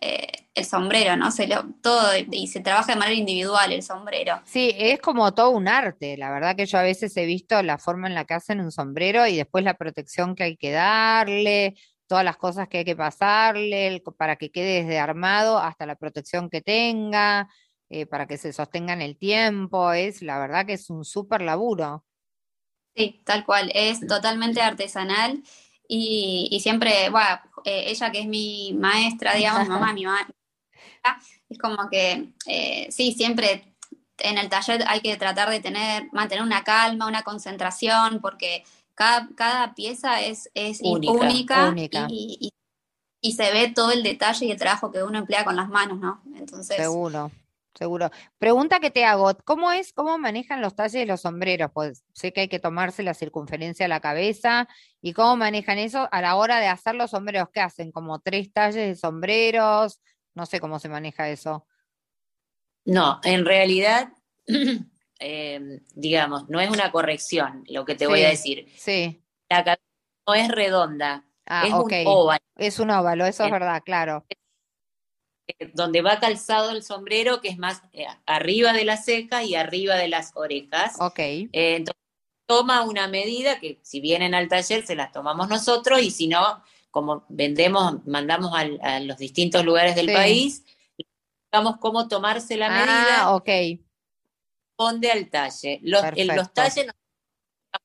eh, 0.00 0.48
el 0.54 0.64
sombrero, 0.64 1.16
¿no? 1.16 1.30
Se 1.30 1.46
lo, 1.46 1.64
todo 1.82 2.10
y 2.30 2.46
se 2.48 2.60
trabaja 2.60 2.92
de 2.92 2.98
manera 2.98 3.16
individual 3.16 3.72
el 3.72 3.82
sombrero. 3.82 4.40
Sí, 4.44 4.74
es 4.76 5.00
como 5.00 5.32
todo 5.32 5.50
un 5.50 5.68
arte. 5.68 6.16
La 6.16 6.30
verdad 6.30 6.56
que 6.56 6.66
yo 6.66 6.78
a 6.78 6.82
veces 6.82 7.16
he 7.16 7.26
visto 7.26 7.62
la 7.62 7.78
forma 7.78 8.08
en 8.08 8.14
la 8.14 8.24
que 8.24 8.34
hacen 8.34 8.60
un 8.60 8.72
sombrero 8.72 9.26
y 9.26 9.36
después 9.36 9.64
la 9.64 9.74
protección 9.74 10.34
que 10.34 10.44
hay 10.44 10.56
que 10.56 10.70
darle, 10.72 11.76
todas 12.06 12.24
las 12.24 12.36
cosas 12.36 12.68
que 12.68 12.78
hay 12.78 12.84
que 12.84 12.96
pasarle 12.96 14.02
para 14.16 14.36
que 14.36 14.50
quede 14.50 14.82
desde 14.82 14.98
armado 14.98 15.58
hasta 15.58 15.86
la 15.86 15.96
protección 15.96 16.50
que 16.50 16.60
tenga, 16.60 17.48
eh, 17.88 18.06
para 18.06 18.26
que 18.26 18.38
se 18.38 18.52
sostenga 18.52 18.92
en 18.92 19.02
el 19.02 19.16
tiempo. 19.16 19.92
Es 19.92 20.22
la 20.22 20.38
verdad 20.38 20.66
que 20.66 20.74
es 20.74 20.90
un 20.90 21.04
súper 21.04 21.42
laburo. 21.42 22.04
Sí, 22.96 23.22
tal 23.24 23.44
cual, 23.44 23.70
es 23.74 24.04
totalmente 24.06 24.60
artesanal 24.60 25.42
y, 25.88 26.60
siempre, 26.60 27.08
bueno, 27.10 27.40
eh, 27.64 27.84
ella 27.86 28.12
que 28.12 28.20
es 28.20 28.26
mi 28.26 28.74
maestra, 28.78 29.34
digamos, 29.34 29.66
mamá, 29.68 29.92
mi 29.94 30.04
mamá, 30.04 30.28
es 31.48 31.58
como 31.58 31.88
que, 31.90 32.28
eh, 32.46 32.88
sí, 32.90 33.12
siempre 33.12 33.74
en 34.18 34.36
el 34.36 34.48
taller 34.48 34.84
hay 34.86 35.00
que 35.00 35.16
tratar 35.16 35.48
de 35.48 35.60
tener, 35.60 36.08
mantener 36.12 36.44
una 36.44 36.62
calma, 36.62 37.08
una 37.08 37.22
concentración, 37.22 38.20
porque 38.20 38.64
cada, 38.94 39.28
cada 39.34 39.74
pieza 39.74 40.20
es, 40.20 40.50
es 40.54 40.80
única, 40.82 41.74
Y, 42.08 42.52
y, 43.20 43.32
se 43.32 43.50
ve 43.52 43.72
todo 43.74 43.92
el 43.92 44.02
detalle 44.02 44.46
y 44.46 44.50
el 44.50 44.58
trabajo 44.58 44.90
que 44.92 45.02
uno 45.02 45.18
emplea 45.18 45.44
con 45.44 45.56
las 45.56 45.68
manos, 45.68 45.98
¿no? 45.98 46.20
Entonces, 46.36 46.76
Seguro 46.76 47.30
seguro. 47.78 48.10
Pregunta 48.38 48.80
que 48.80 48.90
te 48.90 49.04
hago, 49.04 49.32
¿cómo 49.44 49.72
es, 49.72 49.92
cómo 49.92 50.18
manejan 50.18 50.60
los 50.60 50.74
talles 50.74 50.92
de 50.92 51.06
los 51.06 51.22
sombreros? 51.22 51.70
Pues 51.72 52.04
sé 52.12 52.32
que 52.32 52.42
hay 52.42 52.48
que 52.48 52.58
tomarse 52.58 53.02
la 53.02 53.14
circunferencia 53.14 53.84
de 53.84 53.88
la 53.88 54.00
cabeza 54.00 54.68
y 55.00 55.12
cómo 55.12 55.36
manejan 55.36 55.78
eso 55.78 56.08
a 56.10 56.20
la 56.20 56.36
hora 56.36 56.58
de 56.58 56.66
hacer 56.66 56.96
los 56.96 57.12
sombreros, 57.12 57.48
¿qué 57.52 57.60
hacen? 57.60 57.92
Como 57.92 58.18
tres 58.18 58.52
talles 58.52 58.88
de 58.88 58.96
sombreros, 58.96 60.00
no 60.34 60.44
sé 60.44 60.60
cómo 60.60 60.78
se 60.78 60.88
maneja 60.88 61.28
eso. 61.30 61.66
No, 62.84 63.20
en 63.22 63.46
realidad, 63.46 64.12
em, 65.18 65.80
digamos, 65.94 66.48
no 66.48 66.60
es 66.60 66.70
una 66.70 66.90
corrección 66.90 67.64
lo 67.68 67.84
que 67.84 67.94
te 67.94 68.06
voy 68.06 68.24
a 68.24 68.30
decir. 68.30 68.66
Sí. 68.76 69.22
La 69.48 69.64
cabeza 69.64 69.82
no 70.26 70.34
es 70.34 70.48
redonda, 70.48 71.24
ah, 71.46 71.64
es 71.66 71.72
un 71.72 72.06
óvalo. 72.06 72.44
Es 72.56 72.78
un 72.80 72.90
óvalo, 72.90 73.24
eso 73.24 73.44
es 73.44 73.50
verdad, 73.50 73.82
claro. 73.84 74.26
Eh, 75.48 75.70
donde 75.74 76.02
va 76.02 76.20
calzado 76.20 76.70
el 76.70 76.82
sombrero, 76.82 77.40
que 77.40 77.48
es 77.48 77.58
más 77.58 77.82
eh, 77.92 78.06
arriba 78.26 78.72
de 78.72 78.84
la 78.84 78.96
ceja 78.96 79.42
y 79.42 79.54
arriba 79.54 79.96
de 79.96 80.08
las 80.08 80.32
orejas. 80.36 80.96
Ok. 81.00 81.18
Eh, 81.18 81.48
entonces, 81.52 81.94
toma 82.46 82.82
una 82.82 83.08
medida 83.08 83.58
que 83.60 83.78
si 83.82 84.00
vienen 84.00 84.34
al 84.34 84.48
taller 84.48 84.86
se 84.86 84.94
las 84.94 85.12
tomamos 85.12 85.48
nosotros 85.48 86.00
y 86.00 86.10
si 86.10 86.28
no, 86.28 86.62
como 86.90 87.24
vendemos, 87.28 88.06
mandamos 88.06 88.52
al- 88.54 88.78
a 88.82 89.00
los 89.00 89.18
distintos 89.18 89.64
lugares 89.64 89.94
del 89.96 90.06
Sí. 90.06 90.12
país, 90.14 90.64
digamos 91.52 91.76
cómo 91.78 92.08
tomarse 92.08 92.56
la 92.56 92.70
medida, 92.70 93.22
Ah, 93.24 93.34
ok. 93.34 93.48
responde 94.70 95.10
al 95.10 95.28
talle. 95.28 95.80
Los, 95.82 96.02
en 96.14 96.28
los 96.36 96.52
talles 96.52 96.86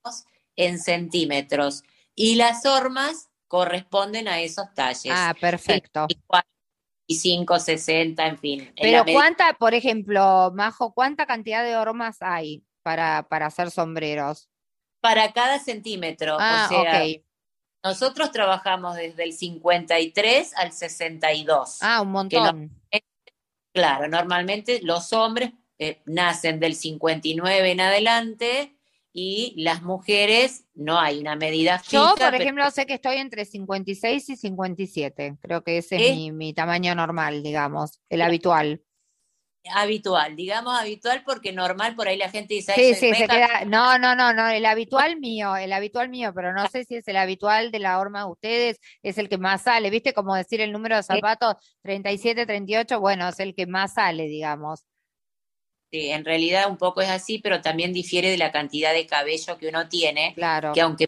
nos 0.03 0.25
en 0.55 0.79
centímetros 0.79 1.83
y 2.15 2.35
las 2.35 2.65
hormas 2.65 3.29
corresponden 3.47 4.27
a 4.27 4.39
esos 4.39 4.73
talles. 4.73 5.11
Ah, 5.13 5.35
perfecto. 5.39 6.07
45, 7.07 7.59
60, 7.59 8.27
en 8.27 8.37
fin. 8.37 8.73
Pero 8.79 9.03
cuánta, 9.11 9.53
por 9.53 9.73
ejemplo, 9.73 10.51
Majo, 10.53 10.93
¿cuánta 10.93 11.25
cantidad 11.25 11.63
de 11.63 11.75
hormas 11.75 12.17
hay 12.21 12.63
para, 12.81 13.27
para 13.29 13.47
hacer 13.47 13.71
sombreros? 13.71 14.49
para 15.03 15.33
cada 15.33 15.59
centímetro. 15.59 16.37
Ah, 16.39 16.65
o 16.65 16.69
sea, 16.69 17.03
ok. 17.03 17.21
nosotros 17.83 18.31
trabajamos 18.31 18.95
desde 18.95 19.25
el 19.25 19.33
53 19.33 20.53
al 20.55 20.71
62. 20.71 21.79
Ah, 21.81 21.99
un 22.01 22.07
no- 22.07 22.13
montón. 22.13 22.71
Claro, 23.73 24.07
normalmente 24.07 24.79
los 24.81 25.11
hombres 25.11 25.51
eh, 25.77 26.01
nacen 26.05 26.61
del 26.61 26.75
59 26.75 27.71
en 27.71 27.81
adelante 27.81 28.77
y 29.13 29.53
las 29.63 29.81
mujeres 29.83 30.65
no 30.73 30.99
hay 30.99 31.19
una 31.19 31.35
medida 31.35 31.79
fija. 31.79 31.91
Yo, 31.91 32.15
por 32.19 32.31
pero 32.31 32.43
ejemplo, 32.43 32.71
sé 32.71 32.85
que 32.85 32.95
estoy 32.95 33.17
entre 33.17 33.45
56 33.45 34.29
y 34.29 34.35
57. 34.35 35.37
Creo 35.41 35.63
que 35.63 35.77
ese 35.77 35.97
es 35.97 36.01
mi, 36.01 36.31
mi 36.31 36.53
tamaño 36.53 36.95
normal, 36.95 37.43
digamos, 37.43 38.01
el 38.09 38.21
habitual. 38.21 38.81
habitual, 39.73 40.35
digamos 40.35 40.77
habitual 40.79 41.23
porque 41.25 41.51
normal 41.53 41.95
por 41.95 42.07
ahí 42.07 42.17
la 42.17 42.29
gente 42.29 42.53
dice, 42.53 42.73
Sí, 42.75 42.81
"Ay, 42.81 42.95
soy 42.95 42.95
sí, 42.95 43.15
se 43.15 43.27
reja". 43.27 43.27
queda. 43.27 43.65
No, 43.65 43.97
no, 43.99 44.15
no, 44.15 44.33
no, 44.33 44.47
el 44.49 44.65
habitual 44.65 45.19
mío, 45.19 45.55
el 45.57 45.71
habitual 45.73 46.09
mío, 46.09 46.31
pero 46.33 46.53
no 46.53 46.67
sé 46.67 46.85
si 46.85 46.95
es 46.95 47.07
el 47.07 47.17
habitual 47.17 47.71
de 47.71 47.79
la 47.79 47.99
horma 47.99 48.21
de 48.21 48.25
ustedes, 48.31 48.79
es 49.03 49.17
el 49.17 49.29
que 49.29 49.37
más 49.37 49.63
sale, 49.63 49.89
¿viste? 49.89 50.13
Como 50.13 50.33
decir 50.35 50.59
el 50.61 50.71
número 50.71 50.95
de 50.95 51.03
zapatos 51.03 51.55
37, 51.83 52.45
38, 52.45 52.99
bueno, 52.99 53.27
es 53.29 53.39
el 53.39 53.53
que 53.53 53.67
más 53.67 53.93
sale, 53.93 54.23
digamos. 54.27 54.83
Sí, 55.93 56.09
en 56.09 56.25
realidad 56.25 56.71
un 56.71 56.77
poco 56.77 57.01
es 57.01 57.09
así, 57.11 57.37
pero 57.37 57.61
también 57.61 57.93
difiere 57.93 58.31
de 58.31 58.37
la 58.39 58.51
cantidad 58.51 58.93
de 58.93 59.05
cabello 59.05 59.59
que 59.59 59.67
uno 59.67 59.87
tiene, 59.89 60.33
Claro. 60.33 60.73
que 60.73 60.81
aunque 60.81 61.07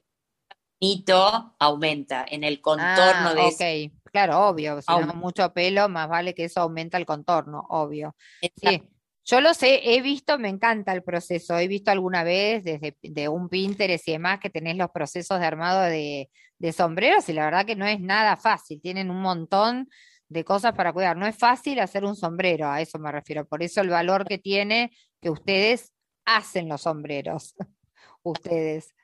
bonito, 0.80 1.56
aumenta 1.58 2.24
en 2.30 2.44
el 2.44 2.62
contorno 2.62 3.30
Ah, 3.32 3.34
de 3.34 3.48
ese- 3.48 3.88
ok, 3.90 4.12
claro, 4.12 4.48
obvio, 4.48 4.80
si 4.84 4.92
no 4.92 5.08
mucho 5.16 5.52
pelo, 5.54 5.90
más 5.90 6.08
vale 6.08 6.36
que 6.36 6.44
eso 6.44 6.60
aumenta 6.62 7.00
el 7.00 7.06
contorno, 7.08 7.66
obvio. 7.70 8.16
Sí, 8.56 8.84
yo 9.24 9.42
lo 9.42 9.56
sé, 9.56 9.82
he 9.96 10.04
visto, 10.04 10.38
me 10.38 10.50
encanta 10.50 10.94
el 10.94 11.02
proceso, 11.02 11.58
he 11.58 11.68
visto 11.68 11.90
alguna 11.90 12.24
vez 12.24 12.64
desde 12.64 12.96
de 13.02 13.28
un 13.28 13.50
Pinterest 13.50 14.08
y 14.08 14.12
demás 14.12 14.40
que 14.40 14.52
tenés 14.52 14.78
los 14.78 14.92
procesos 14.92 15.40
de 15.40 15.48
armado 15.48 15.82
de, 15.82 16.30
de 16.60 16.72
sombreros 16.74 17.28
y 17.28 17.34
la 17.34 17.46
verdad 17.46 17.66
que 17.66 17.76
no 17.76 17.88
es 17.88 18.00
nada 18.00 18.38
fácil, 18.38 18.80
tienen 18.80 19.10
un 19.10 19.20
montón 19.24 19.90
de 20.28 20.44
cosas 20.44 20.74
para 20.74 20.92
cuidar, 20.94 21.18
no 21.18 21.28
es 21.28 21.38
fácil 21.38 21.80
hacer 21.80 22.04
un 22.04 22.16
sombrero, 22.16 22.68
a 22.70 22.82
eso 22.82 22.98
me 23.00 23.12
refiero, 23.12 23.46
por 23.46 23.62
eso 23.62 23.82
el 23.82 23.90
valor 23.90 24.26
que 24.26 24.38
tiene 24.38 24.92
que 25.22 25.30
ustedes 25.30 25.94
hacen 26.26 26.68
los 26.68 26.82
sombreros, 26.82 27.56
ustedes. 28.24 28.96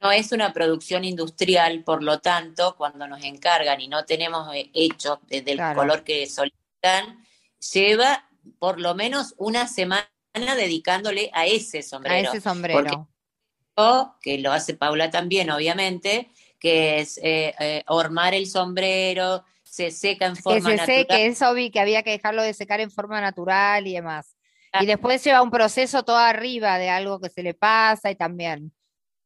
No 0.00 0.12
es 0.12 0.32
una 0.32 0.52
producción 0.52 1.04
industrial, 1.04 1.82
por 1.82 2.02
lo 2.02 2.20
tanto, 2.20 2.76
cuando 2.76 3.06
nos 3.08 3.24
encargan 3.24 3.80
y 3.80 3.88
no 3.88 4.04
tenemos 4.04 4.54
eh, 4.54 4.70
hecho 4.74 5.20
desde 5.26 5.52
el 5.52 5.56
Claro. 5.58 5.78
color 5.80 6.04
que 6.04 6.26
solicitan, 6.26 7.24
lleva 7.72 8.28
por 8.58 8.78
lo 8.78 8.94
menos 8.94 9.34
una 9.38 9.66
semana 9.66 10.06
dedicándole 10.34 11.30
a 11.32 11.46
ese 11.46 11.78
A 11.78 11.82
sombrero. 11.82 12.28
ese 12.30 12.40
sombrero. 12.40 13.08
que 14.20 14.38
lo 14.38 14.52
hace 14.52 14.74
Paula 14.74 15.10
también, 15.10 15.50
obviamente, 15.50 16.30
que 16.60 16.98
es 17.00 17.18
eh, 17.18 17.54
eh, 17.58 17.84
hormar 17.88 18.34
el 18.34 18.46
sombrero, 18.46 19.44
se 19.76 19.90
seca 19.90 20.24
en 20.26 20.36
Que 20.36 20.42
forma 20.42 20.70
se 20.70 20.76
natural. 20.76 20.86
seque, 20.86 21.26
eso 21.26 21.52
vi 21.52 21.70
que 21.70 21.80
había 21.80 22.02
que 22.02 22.10
dejarlo 22.12 22.42
de 22.42 22.54
secar 22.54 22.80
en 22.80 22.90
forma 22.90 23.20
natural 23.20 23.86
y 23.86 23.92
demás. 23.92 24.34
Y 24.80 24.86
después 24.86 25.22
lleva 25.22 25.42
un 25.42 25.50
proceso 25.50 26.02
todo 26.02 26.16
arriba 26.16 26.78
de 26.78 26.88
algo 26.88 27.20
que 27.20 27.28
se 27.30 27.42
le 27.42 27.52
pasa 27.54 28.10
y 28.10 28.14
también. 28.16 28.72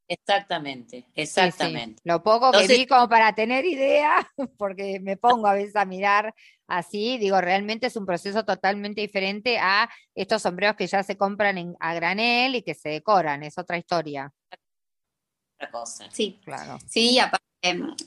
Exactamente, 0.08 1.02
Sí, 1.02 1.06
sí. 1.14 1.20
exactamente. 1.22 2.02
Lo 2.04 2.20
poco 2.24 2.50
que 2.50 2.66
vi 2.66 2.84
como 2.86 3.08
para 3.08 3.32
tener 3.32 3.64
idea, 3.64 4.28
porque 4.58 4.98
me 5.00 5.16
pongo 5.16 5.46
a 5.46 5.54
veces 5.54 5.76
a 5.76 5.84
mirar 5.84 6.34
así, 6.66 7.16
digo, 7.18 7.40
realmente 7.40 7.86
es 7.86 7.96
un 7.96 8.06
proceso 8.06 8.44
totalmente 8.44 9.00
diferente 9.00 9.58
a 9.60 9.88
estos 10.16 10.42
sombreros 10.42 10.74
que 10.76 10.88
ya 10.88 11.04
se 11.04 11.16
compran 11.16 11.58
en, 11.58 11.76
a 11.78 11.94
granel 11.94 12.56
y 12.56 12.62
que 12.62 12.74
se 12.74 12.88
decoran, 12.88 13.44
es 13.44 13.56
otra 13.56 13.78
historia. 13.78 14.32
Otra 15.56 15.70
cosa. 15.70 16.10
Sí, 16.10 16.40
Claro. 16.44 16.78
sí, 16.88 17.12
y 17.12 17.18
aparte, 17.20 17.46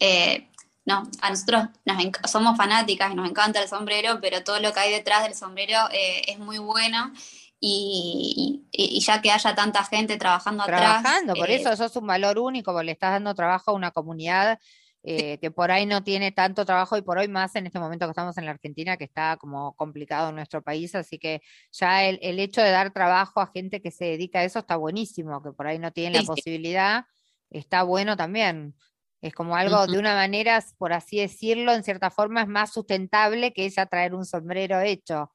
eh, 0.01 0.49
no, 0.85 1.03
a 1.21 1.29
nosotros 1.29 1.63
nos 1.85 1.97
somos 2.29 2.57
fanáticas 2.57 3.11
y 3.11 3.15
nos 3.15 3.29
encanta 3.29 3.61
el 3.61 3.67
sombrero, 3.69 4.19
pero 4.21 4.43
todo 4.43 4.59
lo 4.59 4.73
que 4.73 4.79
hay 4.81 4.91
detrás 4.91 5.23
del 5.23 5.33
sombrero 5.35 5.77
eh, 5.91 6.23
es 6.27 6.39
muy 6.39 6.57
bueno 6.57 7.11
y, 7.59 8.61
y- 8.71 8.97
y 8.97 8.99
ya 9.01 9.21
que 9.21 9.31
haya 9.31 9.55
tanta 9.55 9.83
gente 9.85 10.17
trabajando 10.17 10.63
atrás. 10.63 10.97
Trabajando, 10.97 11.35
por 11.35 11.49
eh, 11.49 11.55
eso 11.55 11.71
eso 11.71 11.85
es 11.85 11.95
un 11.95 12.07
valor 12.07 12.37
único, 12.39 12.71
porque 12.71 12.85
le 12.85 12.91
estás 12.93 13.11
dando 13.11 13.33
trabajo 13.35 13.71
a 13.71 13.73
una 13.73 13.91
comunidad 13.91 14.59
eh, 15.05 15.37
que 15.41 15.51
por 15.51 15.69
ahí 15.71 15.85
no 15.85 16.03
tiene 16.03 16.31
tanto 16.31 16.65
trabajo 16.65 16.95
y 16.97 17.01
por 17.01 17.17
hoy 17.17 17.27
más 17.27 17.55
en 17.55 17.65
este 17.67 17.79
momento 17.79 18.05
que 18.05 18.11
estamos 18.11 18.37
en 18.37 18.45
la 18.45 18.51
Argentina, 18.51 18.95
que 18.95 19.03
está 19.03 19.35
como 19.37 19.75
complicado 19.75 20.29
en 20.29 20.35
nuestro 20.35 20.61
país, 20.61 20.95
así 20.95 21.19
que 21.19 21.41
ya 21.71 22.05
el, 22.05 22.19
el 22.21 22.39
hecho 22.39 22.61
de 22.61 22.71
dar 22.71 22.91
trabajo 22.93 23.41
a 23.41 23.47
gente 23.47 23.81
que 23.81 23.91
se 23.91 24.05
dedica 24.05 24.39
a 24.39 24.43
eso 24.45 24.59
está 24.59 24.77
buenísimo, 24.77 25.41
que 25.43 25.51
por 25.51 25.67
ahí 25.67 25.77
no 25.79 25.91
tienen 25.91 26.13
la 26.13 26.19
Sí, 26.19 26.25
sí. 26.27 26.31
posibilidad, 26.31 27.05
está 27.49 27.83
bueno 27.83 28.15
también. 28.15 28.75
Es 29.23 29.33
como 29.33 29.55
algo, 29.55 29.87
de 29.87 29.97
una 29.97 30.15
manera, 30.15 30.63
por 30.77 30.91
así 30.93 31.17
decirlo, 31.17 31.73
en 31.73 31.83
cierta 31.83 32.11
forma 32.11 32.41
es 32.41 32.47
más 32.47 32.73
sustentable 32.73 33.53
que 33.53 33.65
ella 33.65 33.85
traer 33.85 34.13
un 34.13 34.25
sombrero 34.25 34.81
hecho. 34.81 35.31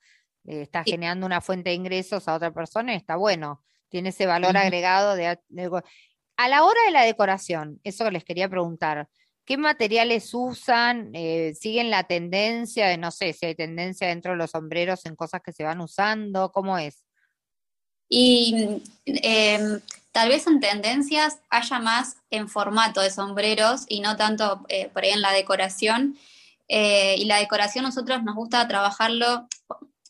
Eh, 0.47 0.63
está 0.63 0.85
Sí. 0.85 0.91
generando 0.93 1.25
una 1.27 1.41
fuente 1.41 1.71
de 1.71 1.77
ingresos 1.77 2.29
a 2.29 2.35
otra 2.35 2.53
persona 2.53 2.93
y 2.93 2.97
está 2.97 3.17
bueno 3.17 3.63
tiene 3.91 4.11
ese 4.11 4.27
valor 4.27 4.55
agregado 4.59 5.17
de, 5.17 5.29
a- 5.29 5.41
de 5.49 5.67
go- 5.69 5.83
A 6.37 6.49
la 6.49 6.63
hora 6.65 6.79
de 6.85 6.91
la 6.93 7.03
decoración, 7.05 7.81
eso 7.83 8.11
les 8.11 8.23
quería 8.23 8.47
preguntar, 8.49 9.09
¿qué 9.47 9.57
materiales 9.57 10.35
usan? 10.35 11.11
Eh, 11.15 11.55
¿siguen 11.55 11.89
la 11.89 12.05
tendencia 12.05 12.87
de, 12.89 12.99
no 12.99 13.11
sé, 13.11 13.33
si 13.33 13.47
hay 13.47 13.55
tendencia 13.55 14.07
dentro 14.09 14.33
de 14.33 14.37
los 14.39 14.51
sombreros 14.51 15.07
en 15.07 15.17
cosas 15.17 15.41
que 15.43 15.53
se 15.53 15.65
van 15.65 15.81
usando? 15.81 16.53
¿Cómo 16.53 16.77
es? 16.77 17.03
Y 18.09 18.83
em, 19.07 19.81
tal 20.13 20.29
vez 20.29 20.47
en 20.47 20.61
tendencias 20.61 21.39
haya 21.51 21.79
más 21.79 22.17
en 22.31 22.49
formato 22.49 23.01
de 23.01 23.11
sombreros 23.11 23.85
y 23.89 24.01
no 24.01 24.17
tanto 24.17 24.65
eh, 24.69 24.89
por 24.89 25.05
ahí 25.05 25.11
en 25.11 25.21
la 25.23 25.33
decoración. 25.33 26.19
Eh, 26.69 27.17
y 27.19 27.25
la 27.25 27.37
decoración 27.39 27.85
nosotros 27.85 28.23
nos 28.23 28.35
gusta 28.35 28.67
trabajarlo, 28.69 29.49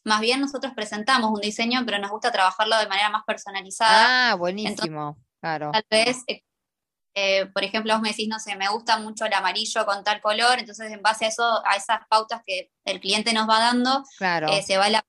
más 0.04 0.20
bien 0.20 0.40
nosotros 0.40 0.72
presentamos 0.74 1.30
un 1.30 1.40
diseño, 1.40 1.82
pero 1.84 1.98
nos 1.98 2.11
gusta 2.11 2.32
trabajarlo 2.32 2.76
de 2.78 2.88
manera 2.88 3.11
más 3.11 3.22
personalizada. 3.24 4.30
Ah, 4.30 4.34
buenísimo, 4.34 5.16
claro. 5.40 5.70
Tal 5.72 5.84
vez, 5.90 6.24
eh, 7.14 7.46
por 7.46 7.62
ejemplo, 7.62 7.92
vos 7.94 8.02
me 8.02 8.08
decís, 8.11 8.26
no 8.28 8.40
sé, 8.40 8.56
me 8.56 8.68
gusta 8.68 8.98
mucho 8.98 9.24
el 9.26 9.32
amarillo 9.34 9.84
con 9.87 10.02
tal 10.02 10.20
color, 10.20 10.58
entonces 10.58 10.90
en 10.90 11.02
base 11.02 11.26
a 11.26 11.28
eso, 11.28 11.62
a 11.66 11.76
esas 11.76 12.00
pautas 12.08 12.42
que 12.44 12.70
el 12.84 13.00
cliente 13.00 13.32
nos 13.32 13.48
va 13.48 13.61
dando, 13.61 14.04
Claro. 14.18 14.48
eh, 14.48 14.62
se 14.62 14.78
va 14.78 14.88
la... 14.88 15.04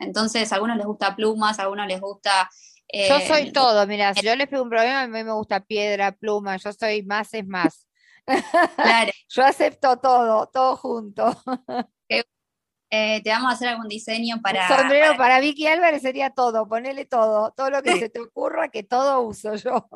Entonces, 0.00 0.50
a 0.52 0.56
algunos 0.56 0.76
les 0.76 0.86
gusta 0.86 1.14
plumas, 1.16 1.58
a 1.58 1.62
algunos 1.62 1.86
les 1.86 2.00
gusta... 2.00 2.48
Yo 2.92 3.16
eh, 3.16 3.26
soy 3.28 3.52
todo, 3.52 3.86
mira, 3.86 4.12
si 4.14 4.26
yo 4.26 4.34
les 4.34 4.48
pido 4.48 4.64
un 4.64 4.68
problema, 4.70 5.02
a 5.02 5.06
mí 5.06 5.22
me 5.24 5.32
gusta 5.32 5.60
piedra, 5.60 6.10
pluma, 6.12 6.56
yo 6.56 6.72
soy 6.72 7.02
más 7.04 7.32
es 7.34 7.46
más. 7.46 7.86
Claro, 8.76 9.12
Yo 9.28 9.44
acepto 9.44 9.96
todo, 9.98 10.48
todo 10.48 10.76
junto. 10.76 11.40
eh, 12.90 13.22
te 13.22 13.30
vamos 13.30 13.50
a 13.52 13.54
hacer 13.54 13.68
algún 13.68 13.86
diseño 13.88 14.36
Un 14.36 14.42
para... 14.42 14.66
sombrero 14.68 15.06
para- 15.06 15.16
para 15.18 15.40
Vicky 15.40 15.66
Álvarez 15.68 16.02
sería 16.02 16.30
todo, 16.30 16.66
ponele 16.68 17.04
todo, 17.04 17.52
todo 17.52 17.70
lo 17.70 17.82
que 17.82 17.98
se 17.98 18.08
te 18.08 18.20
ocurra, 18.20 18.68
que 18.68 18.82
todo 18.82 19.20
uso 19.20 19.54
yo. 19.54 19.88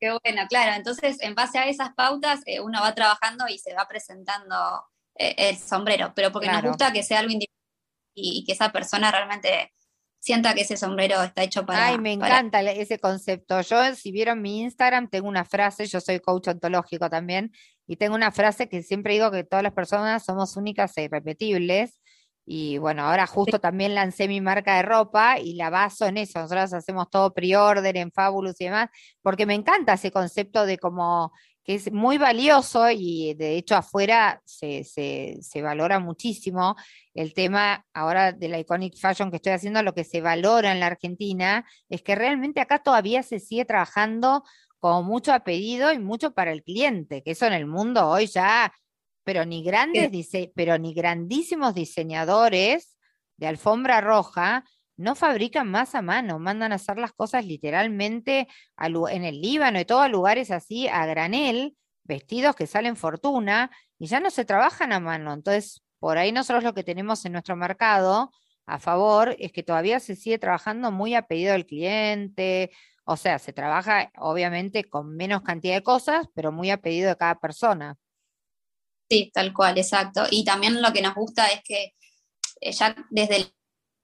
Qué 0.00 0.16
bueno, 0.22 0.42
claro. 0.48 0.72
Entonces, 0.74 1.20
en 1.20 1.34
base 1.34 1.58
a 1.58 1.66
esas 1.66 1.94
pautas, 1.94 2.40
eh, 2.46 2.60
uno 2.60 2.80
va 2.80 2.94
trabajando 2.94 3.46
y 3.48 3.58
se 3.58 3.74
va 3.74 3.86
presentando 3.88 4.84
eh, 5.16 5.34
el 5.36 5.56
sombrero, 5.56 6.12
pero 6.14 6.30
porque 6.32 6.46
Claro. 6.48 6.62
nos 6.68 6.76
gusta 6.76 6.92
que 6.92 7.02
sea 7.02 7.18
algo 7.20 7.32
individual 7.32 7.52
y, 8.14 8.44
que 8.44 8.52
esa 8.52 8.72
persona 8.72 9.10
realmente 9.10 9.72
sienta 10.18 10.54
que 10.54 10.60
ese 10.60 10.76
sombrero 10.76 11.22
está 11.22 11.42
hecho 11.42 11.66
para... 11.66 11.88
Ay, 11.88 11.98
me 11.98 12.12
encanta 12.12 12.60
ese 12.62 12.98
concepto. 12.98 13.60
Yo, 13.62 13.94
si 13.94 14.12
vieron 14.12 14.40
mi 14.40 14.60
Instagram, 14.60 15.08
tengo 15.08 15.28
una 15.28 15.44
frase, 15.44 15.86
yo 15.86 16.00
soy 16.00 16.20
coach 16.20 16.48
ontológico 16.48 17.10
también, 17.10 17.50
y 17.86 17.96
tengo 17.96 18.14
una 18.14 18.30
frase 18.30 18.68
que 18.68 18.82
siempre 18.82 19.14
digo 19.14 19.30
que 19.30 19.44
todas 19.44 19.62
las 19.64 19.72
personas 19.72 20.24
somos 20.24 20.56
únicas 20.56 20.96
e 20.96 21.04
irrepetibles, 21.04 21.98
Y 22.44 22.78
bueno, 22.78 23.02
ahora 23.04 23.26
justo 23.26 23.60
también 23.60 23.94
lancé 23.94 24.26
mi 24.26 24.40
marca 24.40 24.76
de 24.76 24.82
ropa 24.82 25.38
y 25.38 25.54
la 25.54 25.70
baso 25.70 26.06
en 26.06 26.18
eso. 26.18 26.40
Nosotros 26.40 26.72
hacemos 26.72 27.08
todo 27.10 27.32
pre-order 27.32 27.96
en 27.96 28.10
Fabulous 28.12 28.60
y 28.60 28.64
demás, 28.64 28.90
porque 29.22 29.46
me 29.46 29.54
encanta 29.54 29.94
ese 29.94 30.10
concepto 30.10 30.66
de 30.66 30.76
como 30.78 31.32
que 31.64 31.74
es 31.74 31.92
muy 31.92 32.18
valioso 32.18 32.90
y 32.90 33.34
de 33.34 33.56
hecho 33.56 33.76
afuera 33.76 34.42
se, 34.44 34.84
se, 34.84 35.62
valora 35.62 36.00
muchísimo 36.00 36.76
el 37.14 37.34
tema 37.34 37.86
ahora 37.92 38.32
de 38.32 38.48
la 38.48 38.58
Iconic 38.58 38.98
Fashion 38.98 39.30
que 39.30 39.36
estoy 39.36 39.52
haciendo, 39.52 39.82
lo 39.82 39.94
que 39.94 40.04
se 40.04 40.20
valora 40.20 40.72
en 40.72 40.80
la 40.80 40.86
Argentina 40.86 41.64
es 41.88 42.02
que 42.02 42.14
realmente 42.14 42.60
acá 42.60 42.82
todavía 42.82 43.22
se 43.22 43.38
sigue 43.38 43.64
trabajando 43.64 44.42
con 44.78 45.06
mucho 45.06 45.32
a 45.32 45.44
pedido 45.44 45.92
y 45.92 45.98
mucho 45.98 46.32
para 46.32 46.50
el 46.52 46.64
cliente, 46.64 47.22
que 47.22 47.32
eso 47.32 47.46
en 47.46 47.52
el 47.52 47.66
mundo 47.66 48.08
hoy 48.08 48.26
ya, 48.26 48.72
pero 49.22 49.44
ni 49.44 49.62
grandes, 49.62 50.10
pero 50.54 50.78
ni 50.78 50.94
grandísimos 50.94 51.74
diseñadores 51.74 52.96
de 53.36 53.46
alfombra 53.46 54.00
roja 54.00 54.64
no 54.96 55.14
fabrican 55.14 55.70
más 55.70 55.94
a 55.94 56.02
mano, 56.02 56.38
mandan 56.38 56.72
a 56.72 56.76
hacer 56.76 56.98
las 56.98 57.12
cosas 57.12 57.44
literalmente 57.44 58.48
en 58.78 59.24
el 59.24 59.40
Líbano 59.40 59.80
y 59.80 59.84
todos 59.84 60.10
lugares 60.10 60.50
así 60.50 60.88
a 60.88 61.06
granel, 61.06 61.76
vestidos 62.04 62.56
que 62.56 62.66
salen 62.66 62.96
fortuna 62.96 63.70
y 63.98 64.06
ya 64.06 64.20
no 64.20 64.30
se 64.30 64.44
trabajan 64.44 64.92
a 64.92 65.00
mano. 65.00 65.32
Entonces, 65.32 65.82
por 65.98 66.18
ahí 66.18 66.32
nosotros 66.32 66.64
lo 66.64 66.74
que 66.74 66.84
tenemos 66.84 67.24
en 67.24 67.32
nuestro 67.32 67.56
mercado 67.56 68.30
a 68.66 68.78
favor 68.78 69.34
es 69.38 69.52
que 69.52 69.62
todavía 69.62 70.00
se 70.00 70.16
sigue 70.16 70.38
trabajando 70.38 70.90
muy 70.90 71.14
a 71.14 71.26
pedido 71.26 71.52
del 71.52 71.66
cliente, 71.66 72.70
o 73.04 73.16
sea, 73.16 73.38
se 73.38 73.52
trabaja 73.52 74.10
obviamente 74.18 74.84
con 74.84 75.16
menos 75.16 75.42
cantidad 75.42 75.74
de 75.74 75.82
cosas, 75.82 76.26
pero 76.34 76.52
muy 76.52 76.70
a 76.70 76.80
pedido 76.80 77.08
de 77.08 77.16
cada 77.16 77.40
persona. 77.40 77.96
Sí, 79.08 79.30
tal 79.34 79.52
cual, 79.52 79.76
exacto. 79.76 80.24
Y 80.30 80.44
también 80.44 80.80
lo 80.80 80.92
que 80.92 81.02
nos 81.02 81.14
gusta 81.14 81.46
es 81.48 81.60
que 81.64 81.94
eh, 82.60 82.72
ya 82.72 82.94
desde 83.10 83.52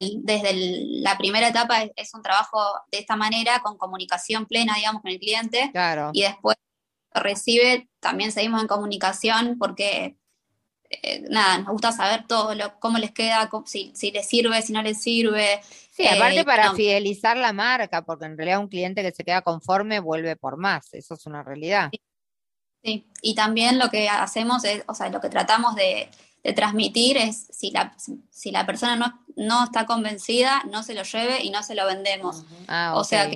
el 0.00 0.20
desde 0.22 0.52
la 1.00 1.16
primera 1.18 1.48
etapa 1.48 1.82
es, 1.96 2.14
un 2.14 2.22
trabajo 2.22 2.58
de 2.90 2.98
esta 2.98 3.16
manera, 3.16 3.60
con 3.60 3.76
comunicación 3.76 4.46
plena, 4.46 4.74
digamos, 4.74 5.02
con 5.02 5.10
el 5.10 5.18
cliente. 5.18 5.70
Claro. 5.72 6.10
Y 6.12 6.22
después 6.22 6.56
recibe, 7.12 7.88
también 8.00 8.32
seguimos 8.32 8.60
en 8.60 8.68
comunicación 8.68 9.56
porque, 9.58 10.16
eh, 10.90 11.24
nada, 11.30 11.58
nos 11.58 11.72
gusta 11.72 11.92
saber 11.92 12.26
todo, 12.26 12.54
lo, 12.54 12.78
cómo 12.78 12.98
les 12.98 13.12
queda, 13.12 13.50
si, 13.66 13.92
si 13.94 14.10
les 14.10 14.28
sirve, 14.28 14.62
si 14.62 14.72
no 14.72 14.82
les 14.82 15.00
sirve. 15.00 15.60
Sí, 15.90 16.06
aparte 16.06 16.40
eh, 16.40 16.44
para 16.44 16.74
fidelizar 16.74 17.36
la 17.36 17.52
marca, 17.52 18.02
porque 18.02 18.26
en 18.26 18.36
realidad 18.36 18.60
un 18.60 18.68
cliente 18.68 19.02
que 19.02 19.12
se 19.12 19.24
queda 19.24 19.42
conforme 19.42 20.00
vuelve 20.00 20.36
por 20.36 20.56
más, 20.56 20.92
eso 20.94 21.14
es 21.14 21.26
una 21.26 21.42
realidad. 21.42 21.90
sí. 22.84 23.06
y 23.20 23.34
también 23.34 23.78
lo 23.78 23.90
que 23.90 24.08
hacemos 24.08 24.64
es, 24.64 24.84
o 24.86 24.94
sea, 24.94 25.08
lo 25.08 25.20
que 25.20 25.28
tratamos 25.28 25.74
de 25.74 26.08
de 26.42 26.52
transmitir 26.52 27.16
es 27.16 27.48
si 27.50 27.70
la, 27.70 27.94
si 28.30 28.50
la 28.50 28.64
persona 28.66 28.96
no, 28.96 29.24
no, 29.36 29.64
está 29.64 29.86
convencida, 29.86 30.62
no 30.70 30.82
se 30.82 30.94
lo 30.94 31.02
lleve 31.02 31.42
y 31.42 31.50
no 31.50 31.62
se 31.62 31.74
lo 31.74 31.86
vendemos. 31.86 32.44
Ah, 32.68 32.92
o 32.96 33.04
sea, 33.04 33.30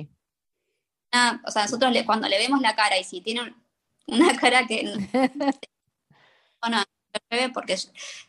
o 1.45 1.51
sea, 1.51 1.63
nosotros 1.63 1.91
le, 1.91 2.05
cuando 2.05 2.27
le 2.27 2.37
vemos 2.37 2.61
la 2.61 2.75
cara 2.75 2.97
y 2.97 3.03
si 3.03 3.21
tiene 3.21 3.53
una 4.07 4.35
cara 4.35 4.65
que 4.65 4.83
no, 4.83 6.69
no 6.69 6.77
lo 6.79 7.19
lleve 7.29 7.49
porque 7.49 7.77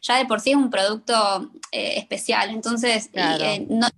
ya 0.03 0.17
de 0.17 0.27
por 0.27 0.41
sí 0.41 0.51
es 0.51 0.57
un 0.57 0.71
producto 0.71 1.51
eh, 1.73 1.95
especial, 1.97 2.51
entonces 2.51 3.11
eh, 3.13 3.67
no 3.69 3.89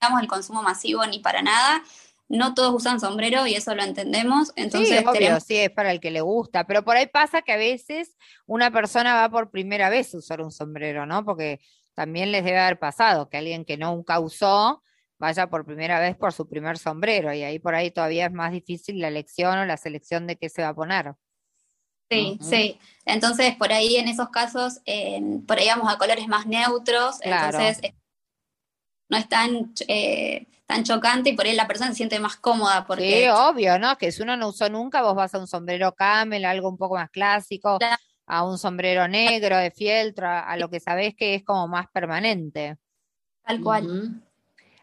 damos 0.00 0.22
el 0.22 0.28
consumo 0.28 0.62
masivo 0.62 1.04
ni 1.06 1.18
para 1.18 1.42
nada 1.42 1.82
no 2.28 2.54
todos 2.54 2.74
usan 2.74 3.00
sombrero 3.00 3.46
y 3.46 3.54
eso 3.54 3.74
lo 3.74 3.82
entendemos. 3.82 4.52
Entonces, 4.56 4.98
sí, 4.98 5.04
obvio, 5.06 5.40
sí, 5.40 5.56
es 5.56 5.70
para 5.70 5.90
el 5.90 6.00
que 6.00 6.10
le 6.10 6.20
gusta, 6.20 6.66
pero 6.66 6.84
por 6.84 6.96
ahí 6.96 7.06
pasa 7.06 7.42
que 7.42 7.52
a 7.52 7.56
veces 7.56 8.16
una 8.46 8.70
persona 8.70 9.14
va 9.14 9.30
por 9.30 9.50
primera 9.50 9.88
vez 9.88 10.14
a 10.14 10.18
usar 10.18 10.40
un 10.40 10.52
sombrero, 10.52 11.06
¿no? 11.06 11.24
Porque 11.24 11.60
también 11.94 12.30
les 12.30 12.44
debe 12.44 12.58
haber 12.58 12.78
pasado 12.78 13.28
que 13.28 13.38
alguien 13.38 13.64
que 13.64 13.76
nunca 13.76 14.20
usó 14.20 14.82
vaya 15.18 15.48
por 15.48 15.64
primera 15.64 15.98
vez 15.98 16.16
por 16.16 16.32
su 16.32 16.48
primer 16.48 16.78
sombrero 16.78 17.32
y 17.34 17.42
ahí 17.42 17.58
por 17.58 17.74
ahí 17.74 17.90
todavía 17.90 18.26
es 18.26 18.32
más 18.32 18.52
difícil 18.52 19.00
la 19.00 19.08
elección 19.08 19.58
o 19.58 19.64
la 19.64 19.76
selección 19.76 20.26
de 20.26 20.36
qué 20.36 20.48
se 20.48 20.62
va 20.62 20.68
a 20.68 20.74
poner. 20.74 21.14
Sí, 22.10 22.38
sí. 22.40 22.78
Entonces, 23.04 23.54
por 23.56 23.72
ahí 23.72 23.96
en 23.96 24.08
esos 24.08 24.30
casos, 24.30 24.80
por 25.46 25.58
ahí 25.58 25.66
vamos 25.66 25.92
a 25.92 25.98
colores 25.98 26.26
más 26.26 26.46
neutros, 26.46 27.18
entonces 27.20 27.80
no 29.10 29.18
están 29.18 29.74
eh, 29.88 30.46
tan 30.68 30.84
chocante 30.84 31.30
y 31.30 31.32
por 31.32 31.46
ahí 31.46 31.54
la 31.54 31.66
persona 31.66 31.90
se 31.90 31.96
siente 31.96 32.20
más 32.20 32.36
cómoda. 32.36 32.86
Porque... 32.86 33.22
Sí, 33.22 33.28
obvio, 33.28 33.78
¿no? 33.78 33.96
Que 33.96 34.12
si 34.12 34.22
uno 34.22 34.36
no 34.36 34.48
usó 34.48 34.68
nunca, 34.68 35.00
vos 35.00 35.14
vas 35.14 35.34
a 35.34 35.38
un 35.38 35.46
sombrero 35.46 35.94
camel, 35.94 36.44
algo 36.44 36.68
un 36.68 36.76
poco 36.76 36.96
más 36.96 37.08
clásico, 37.08 37.78
a 38.26 38.44
un 38.44 38.58
sombrero 38.58 39.08
negro 39.08 39.56
de 39.56 39.70
fieltro, 39.70 40.28
a, 40.28 40.54
lo 40.58 40.68
que 40.68 40.78
sabés 40.78 41.14
que 41.16 41.34
es 41.34 41.42
como 41.42 41.66
más 41.68 41.86
permanente. 41.90 42.76
Tal 43.46 43.62
cual. 43.62 44.22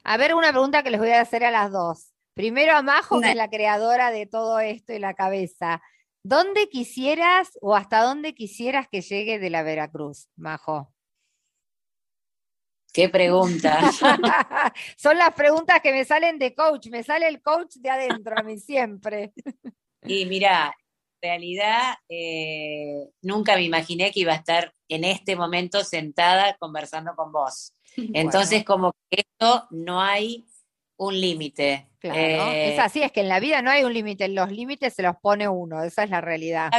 A 0.04 0.18
ver, 0.18 0.34
una 0.34 0.50
pregunta 0.50 0.82
que 0.82 0.90
les 0.90 1.00
voy 1.00 1.12
a 1.12 1.22
hacer 1.22 1.46
a 1.46 1.52
las 1.52 1.72
dos. 1.72 2.14
Primero 2.34 2.76
a 2.76 2.82
Majo, 2.82 3.22
que 3.22 3.30
es 3.30 3.36
la 3.36 3.50
creadora 3.52 4.10
de 4.10 4.26
todo 4.26 4.60
esto 4.60 4.92
y 4.92 4.98
la 4.98 5.14
cabeza. 5.14 5.84
¿Dónde 6.24 6.68
quisieras 6.68 7.60
o 7.62 7.76
hasta 7.76 8.02
dónde 8.02 8.34
quisieras 8.34 8.88
que 8.92 9.02
llegue 9.02 9.38
de 9.38 9.52
la 9.52 9.62
Veracruz, 9.62 10.30
Majo? 10.36 10.95
Qué 12.96 13.10
pregunta. 13.10 13.92
Son 14.98 15.18
las 15.18 15.34
preguntas 15.34 15.82
que 15.82 15.92
me 15.92 16.06
salen 16.06 16.40
de 16.40 16.56
coach, 16.56 16.88
me 16.88 17.04
sale 17.04 17.28
el 17.28 17.42
coach 17.42 17.76
de 17.76 17.90
adentro 17.90 18.40
a 18.40 18.42
mí 18.42 18.58
siempre. 18.58 19.34
y 20.08 20.26
mira, 20.26 20.74
en 21.22 21.30
realidad 21.30 21.96
eh, 22.08 23.10
nunca 23.22 23.58
me 23.58 23.64
imaginé 23.64 24.12
que 24.12 24.22
iba 24.22 24.32
a 24.32 24.38
estar 24.38 24.74
en 24.88 25.04
este 25.04 25.36
momento 25.36 25.84
sentada 25.84 26.56
conversando 26.58 27.14
con 27.18 27.34
vos. 27.34 27.74
Entonces, 27.98 28.64
como 28.64 28.94
que 29.10 29.26
esto 29.28 29.68
no 29.72 30.02
hay 30.02 30.46
un 30.96 31.20
límite. 31.20 31.90
Claro, 32.00 32.18
eh, 32.18 32.76
es 32.76 32.80
así, 32.80 33.04
es 33.04 33.12
que 33.12 33.20
en 33.20 33.28
la 33.28 33.42
vida 33.42 33.62
no 33.62 33.72
hay 33.72 33.84
un 33.84 33.94
límite, 33.94 34.30
los 34.30 34.50
límites 34.54 34.94
se 34.94 35.04
los 35.04 35.18
pone 35.18 35.50
uno, 35.50 35.84
esa 35.84 36.06
es 36.06 36.12
la 36.12 36.22
realidad. 36.22 36.72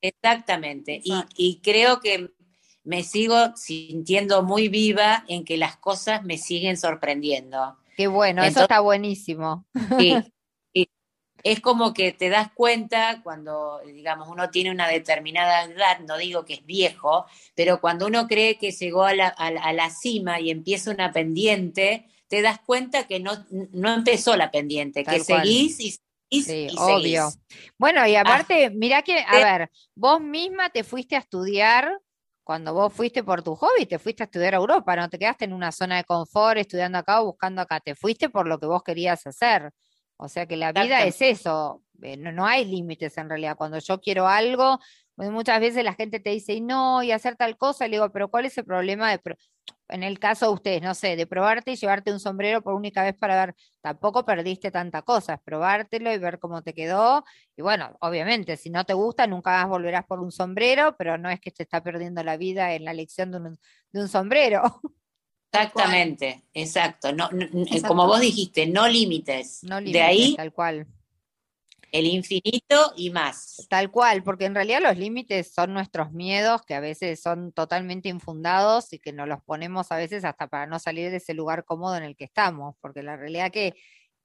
Exactamente, 0.00 0.98
y, 1.04 1.14
y, 1.36 1.60
creo 1.60 2.00
que 2.00 2.30
me 2.86 3.02
sigo 3.02 3.54
sintiendo 3.56 4.42
muy 4.42 4.68
viva 4.68 5.24
en 5.28 5.44
que 5.44 5.56
las 5.56 5.76
cosas 5.76 6.24
me 6.24 6.38
siguen 6.38 6.76
sorprendiendo. 6.76 7.76
Qué 7.96 8.06
bueno, 8.06 8.42
eso 8.42 8.62
está 8.62 8.80
buenísimo. 8.80 9.66
Sí, 9.98 10.16
es 11.42 11.60
como 11.60 11.94
que 11.94 12.12
te 12.12 12.28
das 12.28 12.50
cuenta 12.52 13.20
cuando, 13.22 13.80
digamos, 13.84 14.28
uno 14.28 14.50
tiene 14.50 14.70
una 14.70 14.88
determinada 14.88 15.64
edad, 15.64 16.00
no 16.00 16.16
digo 16.16 16.44
que 16.44 16.54
es 16.54 16.66
viejo, 16.66 17.26
pero 17.54 17.80
cuando 17.80 18.06
uno 18.06 18.26
cree 18.26 18.58
que 18.58 18.72
llegó 18.72 19.04
a 19.04 19.14
la, 19.14 19.28
a 19.28 19.72
la 19.72 19.90
cima 19.90 20.40
y 20.40 20.50
empieza 20.50 20.90
una 20.90 21.12
pendiente, 21.12 22.06
te 22.28 22.42
das 22.42 22.58
cuenta 22.60 23.06
que 23.06 23.20
no, 23.20 23.46
no 23.50 23.94
empezó 23.94 24.36
la 24.36 24.50
pendiente, 24.50 25.04
que 25.04 25.20
seguís 25.20 25.78
y 25.78 25.90
seguís 26.42 26.46
sí, 26.46 26.68
obvio. 26.78 27.28
Bueno, 27.78 28.06
y 28.06 28.16
aparte, 28.16 28.70
mira 28.70 29.02
que, 29.02 29.20
a 29.20 29.36
ver, 29.36 29.70
vos 29.94 30.20
misma 30.20 30.70
te 30.70 30.82
fuiste 30.82 31.14
a 31.14 31.20
estudiar 31.20 32.00
cuando 32.46 32.72
vos 32.72 32.92
fuiste 32.92 33.24
por 33.24 33.42
tu 33.42 33.56
hobby, 33.56 33.86
te 33.86 33.98
fuiste 33.98 34.22
a 34.22 34.26
estudiar 34.26 34.54
a 34.54 34.58
Europa, 34.58 34.94
no 34.94 35.08
te 35.08 35.18
quedaste 35.18 35.46
en 35.46 35.52
una 35.52 35.72
zona 35.72 35.96
de 35.96 36.04
confort 36.04 36.58
estudiando 36.58 36.96
acá 36.96 37.20
o 37.20 37.24
buscando 37.24 37.60
acá, 37.60 37.80
te 37.80 37.96
fuiste 37.96 38.28
por 38.28 38.46
lo 38.46 38.60
que 38.60 38.66
vos 38.66 38.84
querías 38.84 39.26
hacer. 39.26 39.72
O 40.16 40.28
sea 40.28 40.46
que 40.46 40.56
la 40.56 40.70
vida 40.70 41.02
es 41.02 41.20
eso, 41.20 41.82
eh, 42.00 42.16
no, 42.16 42.46
hay 42.46 42.64
límites 42.64 43.18
en 43.18 43.28
realidad. 43.28 43.56
Cuando 43.56 43.80
yo 43.80 44.00
quiero 44.00 44.28
algo, 44.28 44.78
pues 45.16 45.30
muchas 45.30 45.60
veces 45.60 45.82
la 45.82 45.94
gente 45.94 46.20
te 46.20 46.30
dice, 46.30 46.60
no, 46.60 47.02
y 47.02 47.10
hacer 47.10 47.36
tal 47.36 47.56
cosa, 47.56 47.86
le 47.86 47.96
digo, 47.96 48.10
pero 48.12 48.28
¿cuál 48.28 48.44
es 48.44 48.56
el 48.58 48.64
problema 48.64 49.10
de 49.10 49.18
en 49.88 50.02
el 50.02 50.18
caso 50.18 50.46
de 50.46 50.52
ustedes, 50.52 50.82
no 50.82 50.94
sé, 50.94 51.16
de 51.16 51.26
probarte 51.26 51.72
y 51.72 51.76
llevarte 51.76 52.12
un 52.12 52.20
sombrero 52.20 52.62
por 52.62 52.74
única 52.74 53.02
vez 53.02 53.14
para 53.14 53.46
ver, 53.46 53.54
tampoco 53.80 54.24
perdiste 54.24 54.70
tanta 54.70 55.02
cosa, 55.02 55.34
es 55.34 55.40
probártelo 55.40 56.12
y 56.12 56.18
ver 56.18 56.38
cómo 56.38 56.62
te 56.62 56.74
quedó. 56.74 57.24
Y 57.56 57.62
bueno, 57.62 57.96
obviamente, 58.00 58.56
si 58.56 58.68
no 58.70 58.84
te 58.84 58.94
gusta, 58.94 59.26
nunca 59.26 59.50
más 59.52 59.68
volverás 59.68 60.04
por 60.04 60.20
un 60.20 60.32
sombrero, 60.32 60.96
pero 60.96 61.18
no 61.18 61.30
es 61.30 61.40
que 61.40 61.50
te 61.50 61.62
está 61.62 61.82
perdiendo 61.82 62.22
la 62.22 62.36
vida 62.36 62.74
en 62.74 62.84
la 62.84 62.90
elección 62.90 63.30
de 63.30 63.38
un, 63.38 63.58
de 63.92 64.00
un 64.00 64.08
sombrero. 64.08 64.62
Exactamente, 65.52 66.42
exacto. 66.52 67.12
No, 67.14 67.30
Como 67.86 68.06
vos 68.06 68.20
dijiste, 68.20 68.66
no 68.66 68.86
límites. 68.88 69.62
No 69.62 69.80
límites, 69.80 69.94
de 69.94 70.02
ahí, 70.02 70.36
tal 70.36 70.52
cual. 70.52 70.86
El 71.96 72.04
infinito 72.04 72.92
y 72.94 73.08
más. 73.08 73.66
Tal 73.70 73.90
cual, 73.90 74.22
porque 74.22 74.44
en 74.44 74.54
realidad 74.54 74.82
los 74.82 74.98
límites 74.98 75.54
son 75.54 75.72
nuestros 75.72 76.12
miedos 76.12 76.60
que 76.66 76.74
a 76.74 76.80
veces 76.80 77.22
son 77.22 77.52
totalmente 77.52 78.10
infundados 78.10 78.92
y 78.92 78.98
que 78.98 79.14
nos 79.14 79.26
los 79.26 79.42
ponemos 79.42 79.90
a 79.90 79.96
veces 79.96 80.22
hasta 80.26 80.46
para 80.46 80.66
no 80.66 80.78
salir 80.78 81.10
de 81.10 81.16
ese 81.16 81.32
lugar 81.32 81.64
cómodo 81.64 81.96
en 81.96 82.02
el 82.02 82.14
que 82.14 82.24
estamos, 82.24 82.76
porque 82.82 83.02
la 83.02 83.16
realidad 83.16 83.50
que 83.50 83.72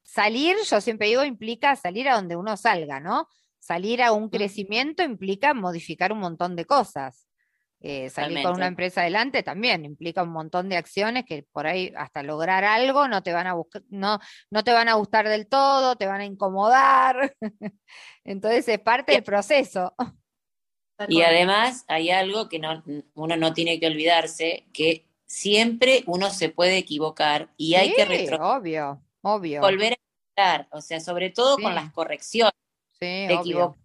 salir, 0.03 0.57
yo 0.69 0.81
siempre 0.81 1.07
digo, 1.07 1.23
implica 1.23 1.77
salir 1.77 2.09
a 2.09 2.15
donde 2.15 2.35
uno 2.35 2.57
salga, 2.57 2.99
¿no? 2.99 3.29
Salir 3.59 4.03
a 4.03 4.11
un 4.11 4.27
crecimiento 4.27 5.01
implica 5.01 5.53
modificar 5.53 6.11
un 6.11 6.19
montón 6.19 6.57
de 6.57 6.65
cosas. 6.65 7.25
Eh, 7.83 8.11
salir 8.11 8.43
con 8.43 8.53
una 8.53 8.67
empresa 8.67 9.01
adelante 9.01 9.41
también 9.41 9.85
implica 9.85 10.21
un 10.21 10.29
montón 10.29 10.69
de 10.69 10.77
acciones 10.77 11.25
que 11.25 11.47
por 11.51 11.65
ahí 11.65 11.91
hasta 11.97 12.21
lograr 12.21 12.63
algo 12.63 13.07
no 13.07 13.23
te 13.23 13.33
van 13.33 13.47
a 13.47 13.53
buscar, 13.53 13.81
no, 13.89 14.19
no 14.51 14.63
te 14.63 14.71
van 14.71 14.87
a 14.87 14.93
gustar 14.93 15.27
del 15.27 15.47
todo, 15.47 15.95
te 15.95 16.05
van 16.05 16.21
a 16.21 16.25
incomodar. 16.25 17.35
Entonces 18.23 18.67
es 18.67 18.79
parte 18.79 19.13
del 19.13 19.23
proceso. 19.23 19.95
Y 21.07 21.23
además 21.23 21.83
hay 21.87 22.11
algo 22.11 22.47
que 22.49 22.59
no, 22.59 22.83
uno 23.15 23.35
no 23.35 23.53
tiene 23.53 23.79
que 23.79 23.87
olvidarse, 23.87 24.67
que 24.71 25.07
siempre 25.25 26.03
uno 26.05 26.29
se 26.29 26.49
puede 26.49 26.77
equivocar 26.77 27.49
y 27.57 27.73
hay 27.73 27.93
que 27.93 28.05
retro 28.05 28.57
obvio, 28.57 29.01
obvio. 29.21 29.61
volver 29.61 29.93
a 29.93 29.97
estar, 30.29 30.67
o 30.71 30.81
sea, 30.81 30.99
sobre 30.99 31.31
todo 31.31 31.57
con 31.57 31.73
las 31.73 31.91
correcciones. 31.93 32.53
Sí, 32.99 33.27
obvio. 33.31 33.75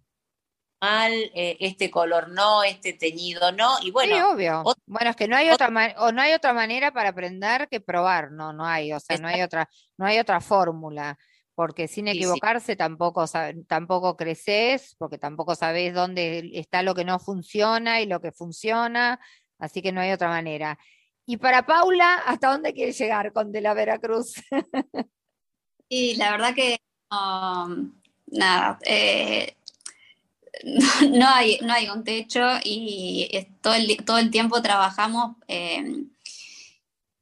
Mal, 0.81 1.11
eh, 1.11 1.57
este 1.59 1.89
color 1.89 2.29
no, 2.29 2.63
este 2.63 2.93
teñido 2.93 3.51
no, 3.51 3.77
y 3.81 3.91
bueno. 3.91 4.15
Sí, 4.15 4.21
obvio. 4.21 4.63
bueno, 4.85 5.09
es 5.09 5.15
que 5.15 5.27
no 5.27 5.35
hay 5.35 5.49
otra 5.49 5.69
o 5.97 6.11
no 6.11 6.21
hay 6.21 6.33
otra 6.33 6.53
manera 6.53 6.91
para 6.91 7.09
aprender 7.09 7.67
que 7.69 7.81
probar, 7.81 8.31
no, 8.31 8.53
no 8.53 8.65
hay, 8.65 8.93
o 8.93 8.99
sea, 8.99 9.17
no 9.17 9.27
hay 9.27 9.41
otra, 9.41 9.69
no 9.97 10.05
hay 10.05 10.19
otra 10.19 10.39
fórmula 10.39 11.17
porque 11.57 11.87
sin 11.87 12.07
equivocarse 12.07 12.75
tampoco, 12.75 13.25
tampoco 13.67 14.15
creces, 14.15 14.95
porque 14.99 15.17
tampoco 15.17 15.55
sabes 15.55 15.91
dónde 15.91 16.51
está 16.53 16.83
lo 16.83 16.93
que 16.93 17.03
no 17.03 17.17
funciona 17.17 17.99
y 17.99 18.05
lo 18.05 18.21
que 18.21 18.31
funciona, 18.31 19.19
así 19.57 19.81
que 19.81 19.91
no 19.91 19.99
hay 19.99 20.11
otra 20.11 20.27
manera. 20.29 20.77
Y 21.25 21.37
para 21.37 21.65
Paula, 21.65 22.21
¿hasta 22.27 22.51
dónde 22.51 22.73
quiere 22.73 22.91
llegar 22.91 23.33
con 23.33 23.51
De 23.51 23.61
la 23.61 23.73
Veracruz? 23.73 24.35
y 25.89 26.15
la 26.17 26.29
verdad 26.29 26.53
que 26.53 26.79
um, 27.09 27.91
nada, 28.27 28.77
eh, 28.85 29.57
no, 31.11 31.27
hay, 31.27 31.59
no 31.61 31.73
hay 31.73 31.89
un 31.89 32.03
techo 32.03 32.41
y 32.63 33.29
todo 33.61 33.73
el, 33.73 33.97
todo 34.05 34.17
el 34.17 34.31
tiempo 34.31 34.61
trabajamos, 34.61 35.35
eh, 35.47 36.03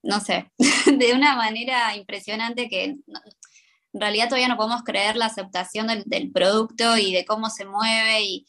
no 0.04 0.20
sé, 0.20 0.52
de 0.86 1.14
una 1.14 1.36
manera 1.36 1.96
impresionante 1.96 2.70
que 2.70 2.84
en 2.86 4.02
realidad 4.02 4.28
todavía 4.28 4.48
no 4.48 4.58
podemos 4.58 4.84
creer 4.84 5.16
la 5.16 5.28
aceptación 5.28 5.88
del, 6.06 6.32
producto 6.32 6.98
y 6.98 7.14
de 7.14 7.26
cómo 7.26 7.50
se 7.50 7.66
mueve 7.66 8.22
y, 8.22 8.46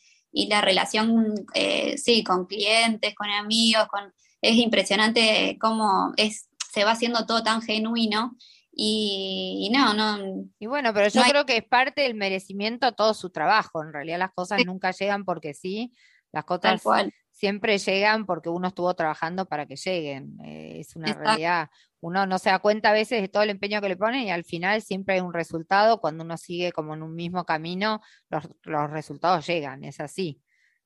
la 0.48 0.60
relación, 0.60 1.46
eh, 1.54 1.96
sí, 1.96 2.22
con 2.22 2.44
clientes, 2.44 3.14
con 3.14 3.30
amigos, 3.30 3.86
con, 3.88 4.12
es 4.42 4.56
impresionante 4.56 5.56
cómo 5.58 6.12
es, 6.18 6.48
se 6.74 6.84
va 6.84 6.90
haciendo 6.90 7.24
todo 7.24 7.42
tan 7.42 7.62
genuino 7.62 8.36
y, 8.78 9.70
no, 9.72 9.94
no. 9.94 10.44
Y 10.58 10.66
bueno, 10.66 10.92
pero 10.92 11.08
yo 11.08 11.22
creo 11.22 11.46
que 11.46 11.56
es 11.56 11.64
parte 11.64 12.02
del 12.02 12.14
merecimiento 12.14 12.92
todo 12.92 13.14
su 13.14 13.30
trabajo. 13.30 13.82
En 13.82 13.92
realidad 13.92 14.18
las 14.18 14.32
cosas 14.32 14.64
nunca 14.66 14.90
llegan 14.90 15.24
porque 15.24 15.54
sí, 15.54 15.94
las 16.30 16.44
cosas 16.44 16.82
siempre 17.30 17.78
llegan 17.78 18.26
porque 18.26 18.50
uno 18.50 18.68
estuvo 18.68 18.92
trabajando 18.94 19.46
para 19.46 19.66
que 19.66 19.76
lleguen. 19.76 20.36
Eh, 20.44 20.80
es 20.80 20.94
una 20.94 21.14
realidad 21.14 21.70
uno 22.06 22.24
no 22.24 22.38
se 22.38 22.50
da 22.50 22.60
cuenta 22.60 22.90
a 22.90 22.92
veces 22.92 23.20
de 23.20 23.28
todo 23.28 23.42
el 23.42 23.50
empeño 23.50 23.80
que 23.80 23.88
le 23.88 23.96
ponen 23.96 24.22
y 24.22 24.30
al 24.30 24.44
final 24.44 24.80
siempre 24.80 25.16
hay 25.16 25.20
un 25.20 25.32
resultado. 25.32 26.00
Cuando 26.00 26.22
uno 26.22 26.36
sigue 26.36 26.70
como 26.70 26.94
en 26.94 27.02
un 27.02 27.14
mismo 27.14 27.44
camino, 27.44 28.00
los, 28.28 28.44
resultados 28.90 29.44
llegan, 29.46 29.82
es 29.82 29.98
así. 29.98 30.40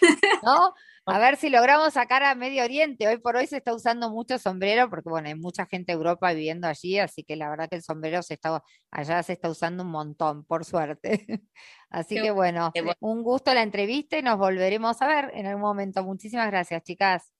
¿no? 0.42 0.74
A 1.04 1.18
ver 1.18 1.36
si 1.36 1.50
logramos 1.50 1.94
sacar 1.94 2.22
a 2.22 2.36
Medio 2.36 2.62
Oriente. 2.62 3.08
Hoy 3.08 3.18
por 3.18 3.34
hoy 3.34 3.48
se 3.48 3.56
está 3.56 3.74
usando 3.74 4.08
mucho 4.10 4.38
sombrero 4.38 4.88
porque, 4.88 5.08
bueno, 5.08 5.26
hay 5.28 5.34
mucha 5.34 5.66
gente 5.66 5.90
de 5.90 5.96
Europa 5.96 6.32
viviendo 6.32 6.68
allí, 6.68 6.98
así 7.00 7.24
que 7.24 7.34
la 7.34 7.50
verdad 7.50 7.68
que 7.68 7.74
el 7.74 7.82
sombrero 7.82 8.22
se 8.22 8.34
está, 8.34 8.62
allá 8.90 9.22
se 9.24 9.32
está 9.32 9.50
usando 9.50 9.82
un 9.82 9.90
montón, 9.90 10.44
por 10.44 10.64
suerte. 10.64 11.26
Así 11.90 12.14
que, 12.14 12.30
bueno, 12.30 12.72
un 13.00 13.22
gusto 13.22 13.52
la 13.52 13.62
entrevista 13.62 14.16
y 14.16 14.22
nos 14.22 14.38
volveremos 14.38 15.02
a 15.02 15.06
ver 15.06 15.30
en 15.34 15.44
algún 15.44 15.60
momento. 15.60 16.02
Muchísimas 16.02 16.50
gracias, 16.50 16.82
chicas. 16.84 17.34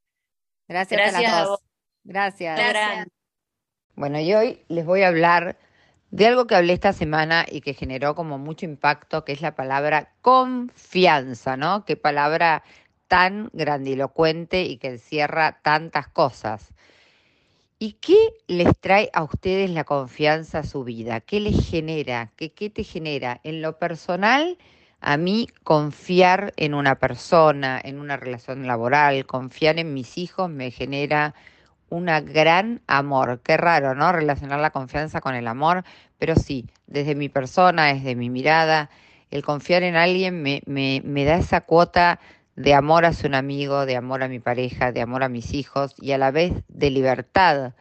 Gracias, 0.68 1.14
a 1.14 1.20
las 1.22 1.46
dos. 1.46 1.61
Gracias. 2.05 2.59
gracias. 2.59 3.07
Bueno, 3.94 4.20
y 4.20 4.35
hoy 4.35 4.62
les 4.68 4.85
voy 4.85 5.03
a 5.03 5.09
hablar 5.09 5.57
de 6.11 6.27
algo 6.27 6.46
que 6.46 6.55
hablé 6.55 6.75
esta 6.75 6.92
semana 6.92 7.46
y 7.51 7.62
que 7.62 7.72
generó 7.72 8.14
como 8.14 8.37
mucho 8.37 8.66
impacto, 8.66 9.25
que 9.25 9.33
es 9.33 9.40
la 9.40 9.55
palabra 9.55 10.14
confianza, 10.20 11.57
¿no? 11.57 11.87
Qué 11.87 11.96
palabra 11.96 12.62
tan 13.12 13.51
grandilocuente 13.53 14.62
y 14.62 14.79
que 14.79 14.88
encierra 14.88 15.59
tantas 15.61 16.09
cosas. 16.09 16.72
¿Y 17.79 17.98
qué 18.01 18.16
les 18.46 18.75
trae 18.81 19.11
a 19.12 19.22
ustedes 19.22 19.68
la 19.68 19.85
confianza 19.85 20.61
a 20.61 20.64
su 20.64 20.83
vida? 20.83 21.20
¿Qué 21.20 21.38
les 21.38 21.68
genera? 21.68 22.31
¿Qué, 22.37 22.53
qué 22.55 22.70
te 22.70 22.85
genera? 22.85 23.38
En 23.44 23.61
lo 23.61 23.79
personal, 23.79 24.57
a 25.03 25.18
mí 25.18 25.46
confiar 25.62 26.55
en 26.57 26.72
una 26.72 26.94
persona, 26.94 27.79
en 27.85 27.98
una 28.01 28.16
relación 28.16 28.66
laboral, 28.66 29.27
confiar 29.27 29.79
en 29.79 29.92
mis 29.92 30.16
hijos 30.16 30.48
me 30.48 30.70
genera 30.70 31.35
un 31.90 32.07
gran 32.07 32.81
amor. 32.87 33.42
Qué 33.44 33.59
raro, 33.59 33.94
¿no? 33.94 34.11
Relacionar 34.12 34.59
la 34.59 34.70
confianza 34.70 35.20
con 35.20 35.35
el 35.35 35.48
amor, 35.48 35.85
pero 36.18 36.35
sí, 36.35 36.64
desde 36.87 37.14
mi 37.14 37.29
persona, 37.29 37.92
desde 37.92 38.16
mi 38.16 38.31
mirada, 38.31 38.88
el 39.31 39.44
confiar 39.44 39.83
en 39.83 39.96
alguien 39.96 40.40
me, 40.40 40.62
me, 40.64 41.03
me 41.05 41.27
da 41.27 41.37
esa 41.37 41.61
cuota 41.61 42.18
de 42.56 42.74
amor 42.74 43.04
hacia 43.04 43.28
un 43.28 43.34
amigo, 43.34 43.86
de 43.86 43.96
amor 43.96 44.22
a 44.22 44.28
mi 44.28 44.38
pareja, 44.38 44.92
de 44.92 45.00
amor 45.00 45.22
a 45.22 45.28
mis 45.28 45.54
hijos 45.54 45.94
y 45.98 46.12
a 46.12 46.18
la 46.18 46.30
vez 46.30 46.52
de 46.68 46.90
libertad, 46.90 47.72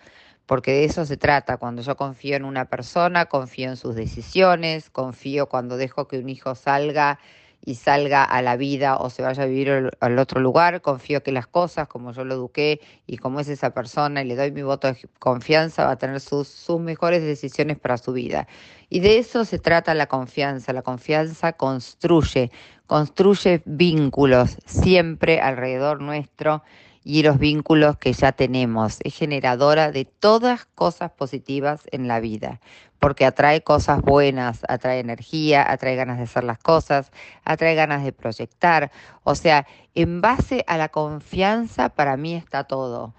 porque 0.46 0.72
de 0.72 0.86
eso 0.86 1.06
se 1.06 1.18
trata. 1.18 1.58
Cuando 1.58 1.82
yo 1.82 1.96
confío 1.98 2.36
en 2.36 2.46
una 2.46 2.66
persona, 2.66 3.26
confío 3.26 3.70
en 3.70 3.78
sus 3.78 3.96
decisiones, 3.96 4.90
confío 4.90 5.48
cuando 5.48 5.78
dejo 5.78 6.08
que 6.08 6.20
un 6.20 6.30
hijo 6.30 6.56
salga 6.56 7.20
y 7.64 7.76
salga 7.76 8.24
a 8.24 8.42
la 8.42 8.58
vida 8.58 8.98
o 8.98 9.10
se 9.10 9.22
vaya 9.22 9.44
a 9.44 9.46
vivir 9.46 9.92
al 10.00 10.20
otro 10.20 10.42
lugar. 10.42 10.82
Confío 10.82 11.22
que 11.24 11.32
las 11.32 11.48
cosas, 11.48 11.88
como 11.88 12.12
yo 12.12 12.26
lo 12.26 12.34
eduqué 12.34 12.82
y 13.06 13.18
como 13.18 13.40
es 13.40 13.50
esa 13.50 13.72
persona 13.72 14.22
y 14.22 14.26
le 14.26 14.36
doy 14.36 14.52
mi 14.52 14.64
voto 14.64 14.88
de 14.88 14.98
confianza, 15.20 15.86
va 15.86 15.92
a 15.92 15.98
tener 15.98 16.20
sus, 16.20 16.48
sus 16.48 16.80
mejores 16.80 17.22
decisiones 17.22 17.78
para 17.78 17.98
su 17.98 18.14
vida. 18.14 18.48
Y 18.90 19.00
de 19.00 19.20
eso 19.20 19.46
se 19.46 19.60
trata 19.60 19.94
la 19.94 20.08
confianza. 20.08 20.74
La 20.74 20.82
confianza 20.82 21.54
construye, 21.54 22.52
construye 22.88 23.62
vínculos 23.66 24.58
siempre 24.66 25.40
alrededor 25.40 26.02
nuestro 26.02 26.64
y 27.04 27.24
los 27.24 27.40
vínculos 27.40 27.98
que 27.98 28.14
ya 28.14 28.32
tenemos. 28.32 28.98
Es 29.04 29.16
generadora 29.16 29.92
de 29.92 30.06
todas 30.06 30.66
cosas 30.66 31.12
positivas 31.12 31.82
en 31.92 32.08
la 32.08 32.20
vida, 32.20 32.60
porque 33.02 33.26
atrae 33.26 33.64
cosas 33.64 34.00
buenas, 34.00 34.62
atrae 34.70 35.00
energía, 35.00 35.70
atrae 35.70 35.96
ganas 35.96 36.20
de 36.20 36.26
hacer 36.26 36.44
las 36.44 36.60
cosas, 36.60 37.12
atrae 37.44 37.74
ganas 37.74 38.04
de 38.04 38.14
proyectar. 38.14 38.92
O 39.24 39.34
sea, 39.34 39.66
en 39.96 40.22
base 40.22 40.64
a 40.68 40.78
la 40.78 40.90
confianza 40.90 41.90
para 41.90 42.16
mí 42.16 42.36
está 42.36 42.66
todo. 42.66 43.16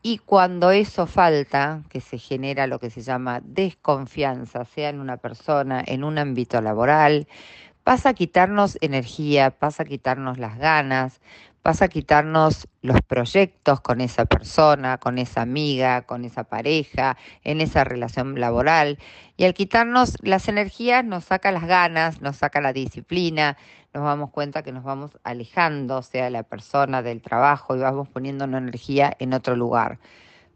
Y 0.00 0.18
cuando 0.18 0.70
eso 0.70 1.06
falta, 1.06 1.82
que 1.90 2.00
se 2.00 2.16
genera 2.16 2.66
lo 2.66 2.78
que 2.78 2.88
se 2.88 3.02
llama 3.02 3.42
desconfianza, 3.44 4.64
sea 4.64 4.88
en 4.88 5.00
una 5.00 5.18
persona, 5.18 5.84
en 5.86 6.02
un 6.02 6.16
ámbito 6.16 6.62
laboral, 6.62 7.28
pasa 7.84 8.10
a 8.10 8.14
quitarnos 8.14 8.78
energía, 8.80 9.50
pasa 9.50 9.82
a 9.82 9.86
quitarnos 9.86 10.38
las 10.38 10.56
ganas, 10.56 11.20
pasa 11.66 11.86
a 11.86 11.88
quitarnos 11.88 12.68
los 12.80 13.02
proyectos 13.02 13.80
con 13.80 14.00
esa 14.00 14.24
persona, 14.24 14.98
con 14.98 15.18
esa 15.18 15.42
amiga, 15.42 16.02
con 16.02 16.24
esa 16.24 16.44
pareja, 16.44 17.16
en 17.42 17.60
esa 17.60 17.82
relación 17.82 18.38
laboral. 18.38 19.00
Y 19.36 19.46
al 19.46 19.54
quitarnos 19.54 20.14
las 20.22 20.46
energías 20.46 21.04
nos 21.04 21.24
saca 21.24 21.50
las 21.50 21.66
ganas, 21.66 22.22
nos 22.22 22.36
saca 22.36 22.60
la 22.60 22.72
disciplina, 22.72 23.56
nos 23.92 24.04
damos 24.04 24.30
cuenta 24.30 24.62
que 24.62 24.70
nos 24.70 24.84
vamos 24.84 25.18
alejando, 25.24 26.02
sea, 26.02 26.30
la 26.30 26.44
persona 26.44 27.02
del 27.02 27.20
trabajo 27.20 27.74
y 27.74 27.80
vamos 27.80 28.08
poniendo 28.10 28.44
una 28.44 28.58
energía 28.58 29.16
en 29.18 29.34
otro 29.34 29.56
lugar. 29.56 29.98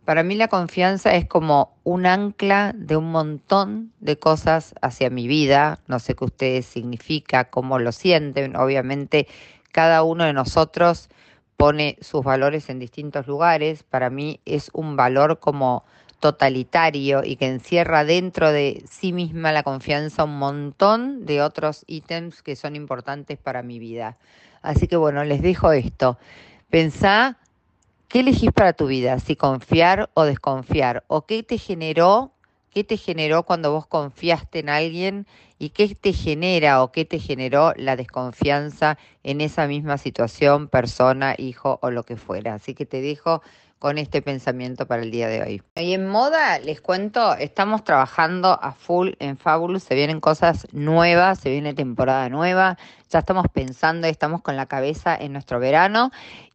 Para 0.05 0.23
mí 0.23 0.37
la 0.37 0.47
confianza 0.47 1.17
es 1.17 1.27
como 1.27 1.77
un 1.83 2.07
ancla 2.07 2.73
de 2.77 2.97
un 2.97 3.11
montón 3.11 3.93
de 3.99 4.17
cosas 4.17 4.77
hacia 4.81 5.11
mi 5.11 5.27
vida. 5.27 5.81
No 5.89 5.99
sé 5.99 6.15
qué 6.15 6.25
ustedes 6.25 6.67
significa, 6.67 7.51
cómo 7.51 7.81
lo 7.81 7.91
sienten. 7.91 8.55
Obviamente 8.55 9.27
cada 9.73 10.03
uno 10.03 10.25
de 10.25 10.33
nosotros 10.33 11.09
pone 11.57 11.97
sus 12.01 12.25
valores 12.25 12.71
en 12.71 12.79
distintos 12.79 13.27
lugares. 13.27 13.83
Para 13.83 14.11
mí 14.11 14.41
es 14.45 14.71
un 14.73 14.97
valor 14.97 15.41
como 15.41 15.85
totalitario 16.21 17.23
y 17.25 17.37
que 17.37 17.47
encierra 17.47 18.05
dentro 18.05 18.53
de 18.53 18.85
sí 18.89 19.13
misma 19.13 19.53
la 19.53 19.63
confianza 19.63 20.25
un 20.25 20.39
montón 20.39 21.25
de 21.25 21.43
otros 21.43 21.85
ítems 21.87 22.43
que 22.43 22.57
son 22.57 22.77
importantes 22.77 23.39
para 23.39 23.63
mi 23.63 23.79
vida. 23.79 24.19
Así 24.63 24.87
que 24.87 24.97
bueno, 24.97 25.25
les 25.25 25.43
dejo 25.43 25.73
esto. 25.73 26.19
Pensá 26.69 27.39
qué 28.09 28.21
elegís 28.21 28.53
para 28.53 28.75
tu 28.75 28.87
vida, 28.87 29.19
si 29.19 29.35
confiar 29.35 30.11
o 30.15 30.25
desconfiar, 30.25 31.05
o 31.07 31.27
qué 31.27 31.43
te 31.43 31.59
generó, 31.59 32.33
qué 32.71 32.85
te 32.85 32.97
generó 32.97 33.43
cuando 33.43 33.73
vos 33.73 33.87
confiaste 33.87 34.61
en 34.61 34.69
alguien 34.69 35.27
y 35.59 35.71
qué 35.71 35.95
te 35.95 36.13
genera 36.13 36.83
o 36.83 36.93
qué 36.93 37.05
te 37.05 37.19
generó 37.19 37.73
la 37.77 37.97
desconfianza 37.97 38.99
en 39.23 39.41
esa 39.41 39.67
misma 39.67 39.99
situación, 39.99 40.69
persona, 40.69 41.35
hijo 41.37 41.79
o 41.83 41.91
lo 41.91 42.05
que 42.05 42.17
fuera. 42.17 42.55
Así 42.55 42.75
que 42.75 42.87
te 42.87 43.03
dejo 43.03 43.43
con 43.81 43.97
este 43.97 44.21
pensamiento 44.21 44.87
para 44.87 45.03
el 45.03 45.11
día 45.11 45.27
de 45.27 45.43
hoy. 45.43 45.63
Y 45.75 45.95
en 45.95 46.07
moda, 46.07 46.59
les 46.59 46.83
cuento, 46.83 47.35
estamos 47.35 47.83
trabajando 47.83 48.59
a 48.63 48.73
full 48.73 49.13
en 49.19 49.39
Fabulous, 49.39 49.83
se 49.83 49.95
vienen 49.95 50.21
cosas 50.21 50.67
nuevas, 50.73 51.41
se 51.41 51.51
viene 51.51 51.73
temporada 51.73 52.29
nueva, 52.29 52.77
ya 53.11 53.19
estamos 53.19 53.47
pensando, 53.53 54.07
estamos 54.07 54.41
con 54.41 54.57
la 54.57 54.67
cabeza 54.67 55.17
en 55.17 55.33
nuestro 55.33 55.59
verano. 55.59 56.11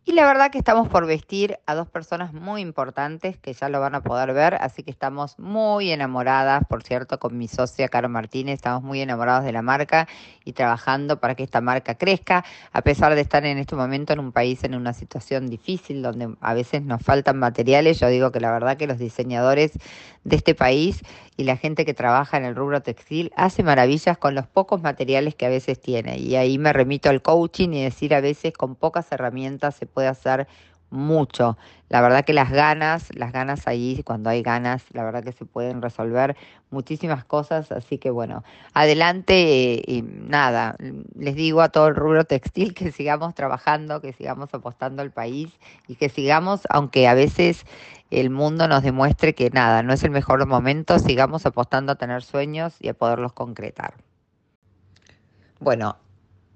Y 0.07 0.11
la 0.11 0.27
verdad 0.27 0.51
que 0.51 0.59
estamos 0.59 0.87
por 0.87 1.07
vestir 1.07 1.57
a 1.65 1.73
dos 1.73 1.87
personas 1.87 2.31
muy 2.31 2.61
importantes 2.61 3.37
que 3.37 3.53
ya 3.53 3.69
lo 3.69 3.79
van 3.79 3.95
a 3.95 4.03
poder 4.03 4.33
ver, 4.33 4.53
así 4.53 4.83
que 4.83 4.91
estamos 4.91 5.39
muy 5.39 5.91
enamoradas, 5.91 6.61
por 6.69 6.83
cierto, 6.83 7.17
con 7.17 7.35
mi 7.39 7.47
socia 7.47 7.87
Caro 7.87 8.07
Martínez, 8.07 8.53
estamos 8.53 8.83
muy 8.83 9.01
enamorados 9.01 9.45
de 9.45 9.51
la 9.51 9.63
marca 9.63 10.07
y 10.43 10.53
trabajando 10.53 11.19
para 11.19 11.33
que 11.33 11.41
esta 11.41 11.59
marca 11.59 11.95
crezca, 11.95 12.45
a 12.71 12.83
pesar 12.83 13.15
de 13.15 13.21
estar 13.21 13.47
en 13.47 13.57
este 13.57 13.75
momento 13.75 14.13
en 14.13 14.19
un 14.19 14.31
país 14.31 14.63
en 14.63 14.75
una 14.75 14.93
situación 14.93 15.47
difícil 15.47 16.03
donde 16.03 16.35
a 16.39 16.53
veces 16.53 16.83
nos 16.83 17.01
faltan 17.01 17.39
materiales, 17.39 17.99
yo 17.99 18.07
digo 18.07 18.31
que 18.31 18.39
la 18.39 18.51
verdad 18.51 18.77
que 18.77 18.85
los 18.85 18.99
diseñadores 18.99 19.71
de 20.23 20.35
este 20.35 20.53
país 20.53 21.01
y 21.35 21.43
la 21.43 21.57
gente 21.57 21.85
que 21.85 21.93
trabaja 21.93 22.37
en 22.37 22.45
el 22.45 22.55
rubro 22.55 22.81
textil 22.81 23.31
hace 23.35 23.63
maravillas 23.63 24.17
con 24.17 24.35
los 24.35 24.47
pocos 24.47 24.81
materiales 24.81 25.35
que 25.35 25.45
a 25.45 25.49
veces 25.49 25.79
tiene. 25.79 26.17
Y 26.17 26.35
ahí 26.45 26.57
me 26.57 26.73
remito 26.73 27.09
al 27.09 27.21
coaching 27.21 27.69
y 27.69 27.83
decir 27.83 28.13
a 28.15 28.21
veces 28.21 28.53
con 28.53 28.75
pocas 28.75 29.11
herramientas 29.11 29.75
se 29.75 29.85
puede 29.85 30.07
hacer 30.07 30.47
mucho. 30.89 31.57
La 31.89 32.01
verdad 32.01 32.25
que 32.25 32.33
las 32.33 32.51
ganas, 32.51 33.15
las 33.15 33.31
ganas 33.31 33.67
ahí, 33.67 34.01
cuando 34.03 34.29
hay 34.29 34.41
ganas, 34.41 34.83
la 34.91 35.03
verdad 35.03 35.23
que 35.23 35.31
se 35.31 35.45
pueden 35.45 35.81
resolver 35.81 36.35
muchísimas 36.71 37.23
cosas. 37.25 37.71
Así 37.71 37.97
que 37.97 38.09
bueno, 38.09 38.43
adelante 38.73 39.81
y 39.85 40.01
nada, 40.01 40.75
les 41.15 41.35
digo 41.35 41.61
a 41.61 41.69
todo 41.69 41.87
el 41.87 41.95
rubro 41.95 42.25
textil 42.25 42.73
que 42.73 42.91
sigamos 42.91 43.35
trabajando, 43.35 44.01
que 44.01 44.13
sigamos 44.13 44.53
apostando 44.53 45.01
al 45.01 45.11
país 45.11 45.51
y 45.87 45.95
que 45.95 46.09
sigamos, 46.09 46.61
aunque 46.69 47.07
a 47.07 47.13
veces 47.13 47.65
el 48.09 48.29
mundo 48.29 48.67
nos 48.67 48.83
demuestre 48.83 49.35
que 49.35 49.49
nada, 49.49 49.83
no 49.83 49.93
es 49.93 50.03
el 50.03 50.11
mejor 50.11 50.45
momento, 50.47 50.99
sigamos 50.99 51.45
apostando 51.45 51.91
a 51.91 51.95
tener 51.95 52.23
sueños 52.23 52.75
y 52.79 52.89
a 52.89 52.93
poderlos 52.93 53.33
concretar. 53.33 53.95
Bueno, 55.59 55.97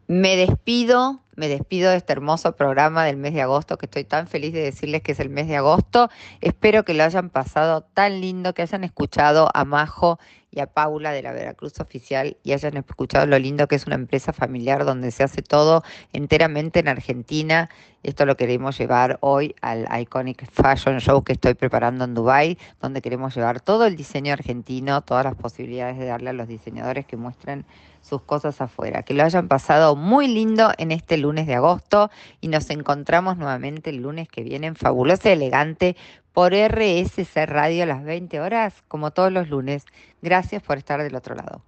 me 0.10 0.36
despido, 0.36 1.22
me 1.36 1.48
despido 1.48 1.92
de 1.92 1.98
este 1.98 2.14
hermoso 2.14 2.56
programa 2.56 3.06
del 3.06 3.16
mes 3.16 3.36
de 3.36 3.44
agosto, 3.44 3.78
que 3.78 3.86
estoy 3.86 4.06
tan 4.06 4.26
feliz 4.26 4.54
de 4.54 4.62
decirles 4.64 5.04
que 5.04 5.12
es 5.12 5.20
el 5.20 5.30
mes 5.30 5.48
de 5.48 5.56
agosto. 5.56 6.10
Espero 6.42 6.84
que 6.84 6.96
lo 6.96 7.04
hayan 7.04 7.30
pasado 7.30 7.82
tan 7.82 8.20
lindo, 8.20 8.56
que 8.56 8.64
hayan 8.64 8.84
escuchado 8.84 9.52
a 9.54 9.66
Majo 9.66 10.18
y 10.50 10.62
a 10.62 10.66
Paula 10.66 11.12
de 11.12 11.22
la 11.22 11.32
Veracruz 11.32 11.80
Oficial 11.80 12.38
y 12.44 12.54
hayan 12.54 12.78
escuchado 12.78 13.28
lo 13.28 13.38
lindo 13.38 13.68
que 13.68 13.76
es 13.76 13.86
una 13.86 13.94
empresa 13.94 14.34
familiar 14.34 14.84
donde 14.84 15.12
se 15.12 15.22
hace 15.22 15.44
todo 15.44 15.84
enteramente 16.12 16.80
en 16.80 16.88
Argentina. 16.88 17.70
Esto 18.02 18.26
lo 18.26 18.36
queremos 18.36 18.80
llevar 18.80 19.20
hoy 19.22 19.54
al 19.62 19.88
Iconic 20.02 20.50
Fashion 20.52 21.00
Show 21.02 21.24
que 21.24 21.34
estoy 21.34 21.54
preparando 21.54 22.06
en 22.06 22.16
Dubai, 22.16 22.58
donde 22.82 23.04
queremos 23.04 23.36
llevar 23.36 23.62
todo 23.62 23.86
el 23.86 23.96
diseño 23.96 24.34
argentino, 24.34 25.04
todas 25.04 25.24
las 25.24 25.36
posibilidades 25.36 26.00
de 26.00 26.06
darle 26.06 26.32
a 26.32 26.34
los 26.34 26.48
diseñadores 26.48 27.06
que 27.06 27.16
muestren 27.16 27.64
sus 28.02 28.22
cosas 28.22 28.62
afuera. 28.62 29.04
Que 29.04 29.14
lo 29.14 29.24
hayan 29.24 29.48
pasado 29.48 29.96
muy 29.96 30.28
lindo 30.28 30.72
en 30.78 30.92
este 30.92 31.18
lunes 31.18 31.48
de 31.48 31.56
agosto 31.56 32.10
y 32.42 32.48
nos 32.48 32.70
encontramos 32.70 33.38
nuevamente 33.38 33.90
el 33.90 33.98
lunes 33.98 34.28
que 34.28 34.44
viene 34.44 34.68
en 34.68 34.76
Fabulosa 34.76 35.32
Elegante 35.32 35.96
por 36.34 36.54
RSC 36.54 37.46
Radio 37.46 37.84
a 37.84 37.88
las 37.88 38.04
20 38.04 38.40
horas, 38.40 38.74
como 38.88 39.12
todos 39.12 39.32
los 39.32 39.50
lunes. 39.50 39.86
Gracias 40.22 40.62
por 40.64 40.78
estar 40.78 41.02
del 41.04 41.16
otro 41.16 41.36
lado. 41.36 41.62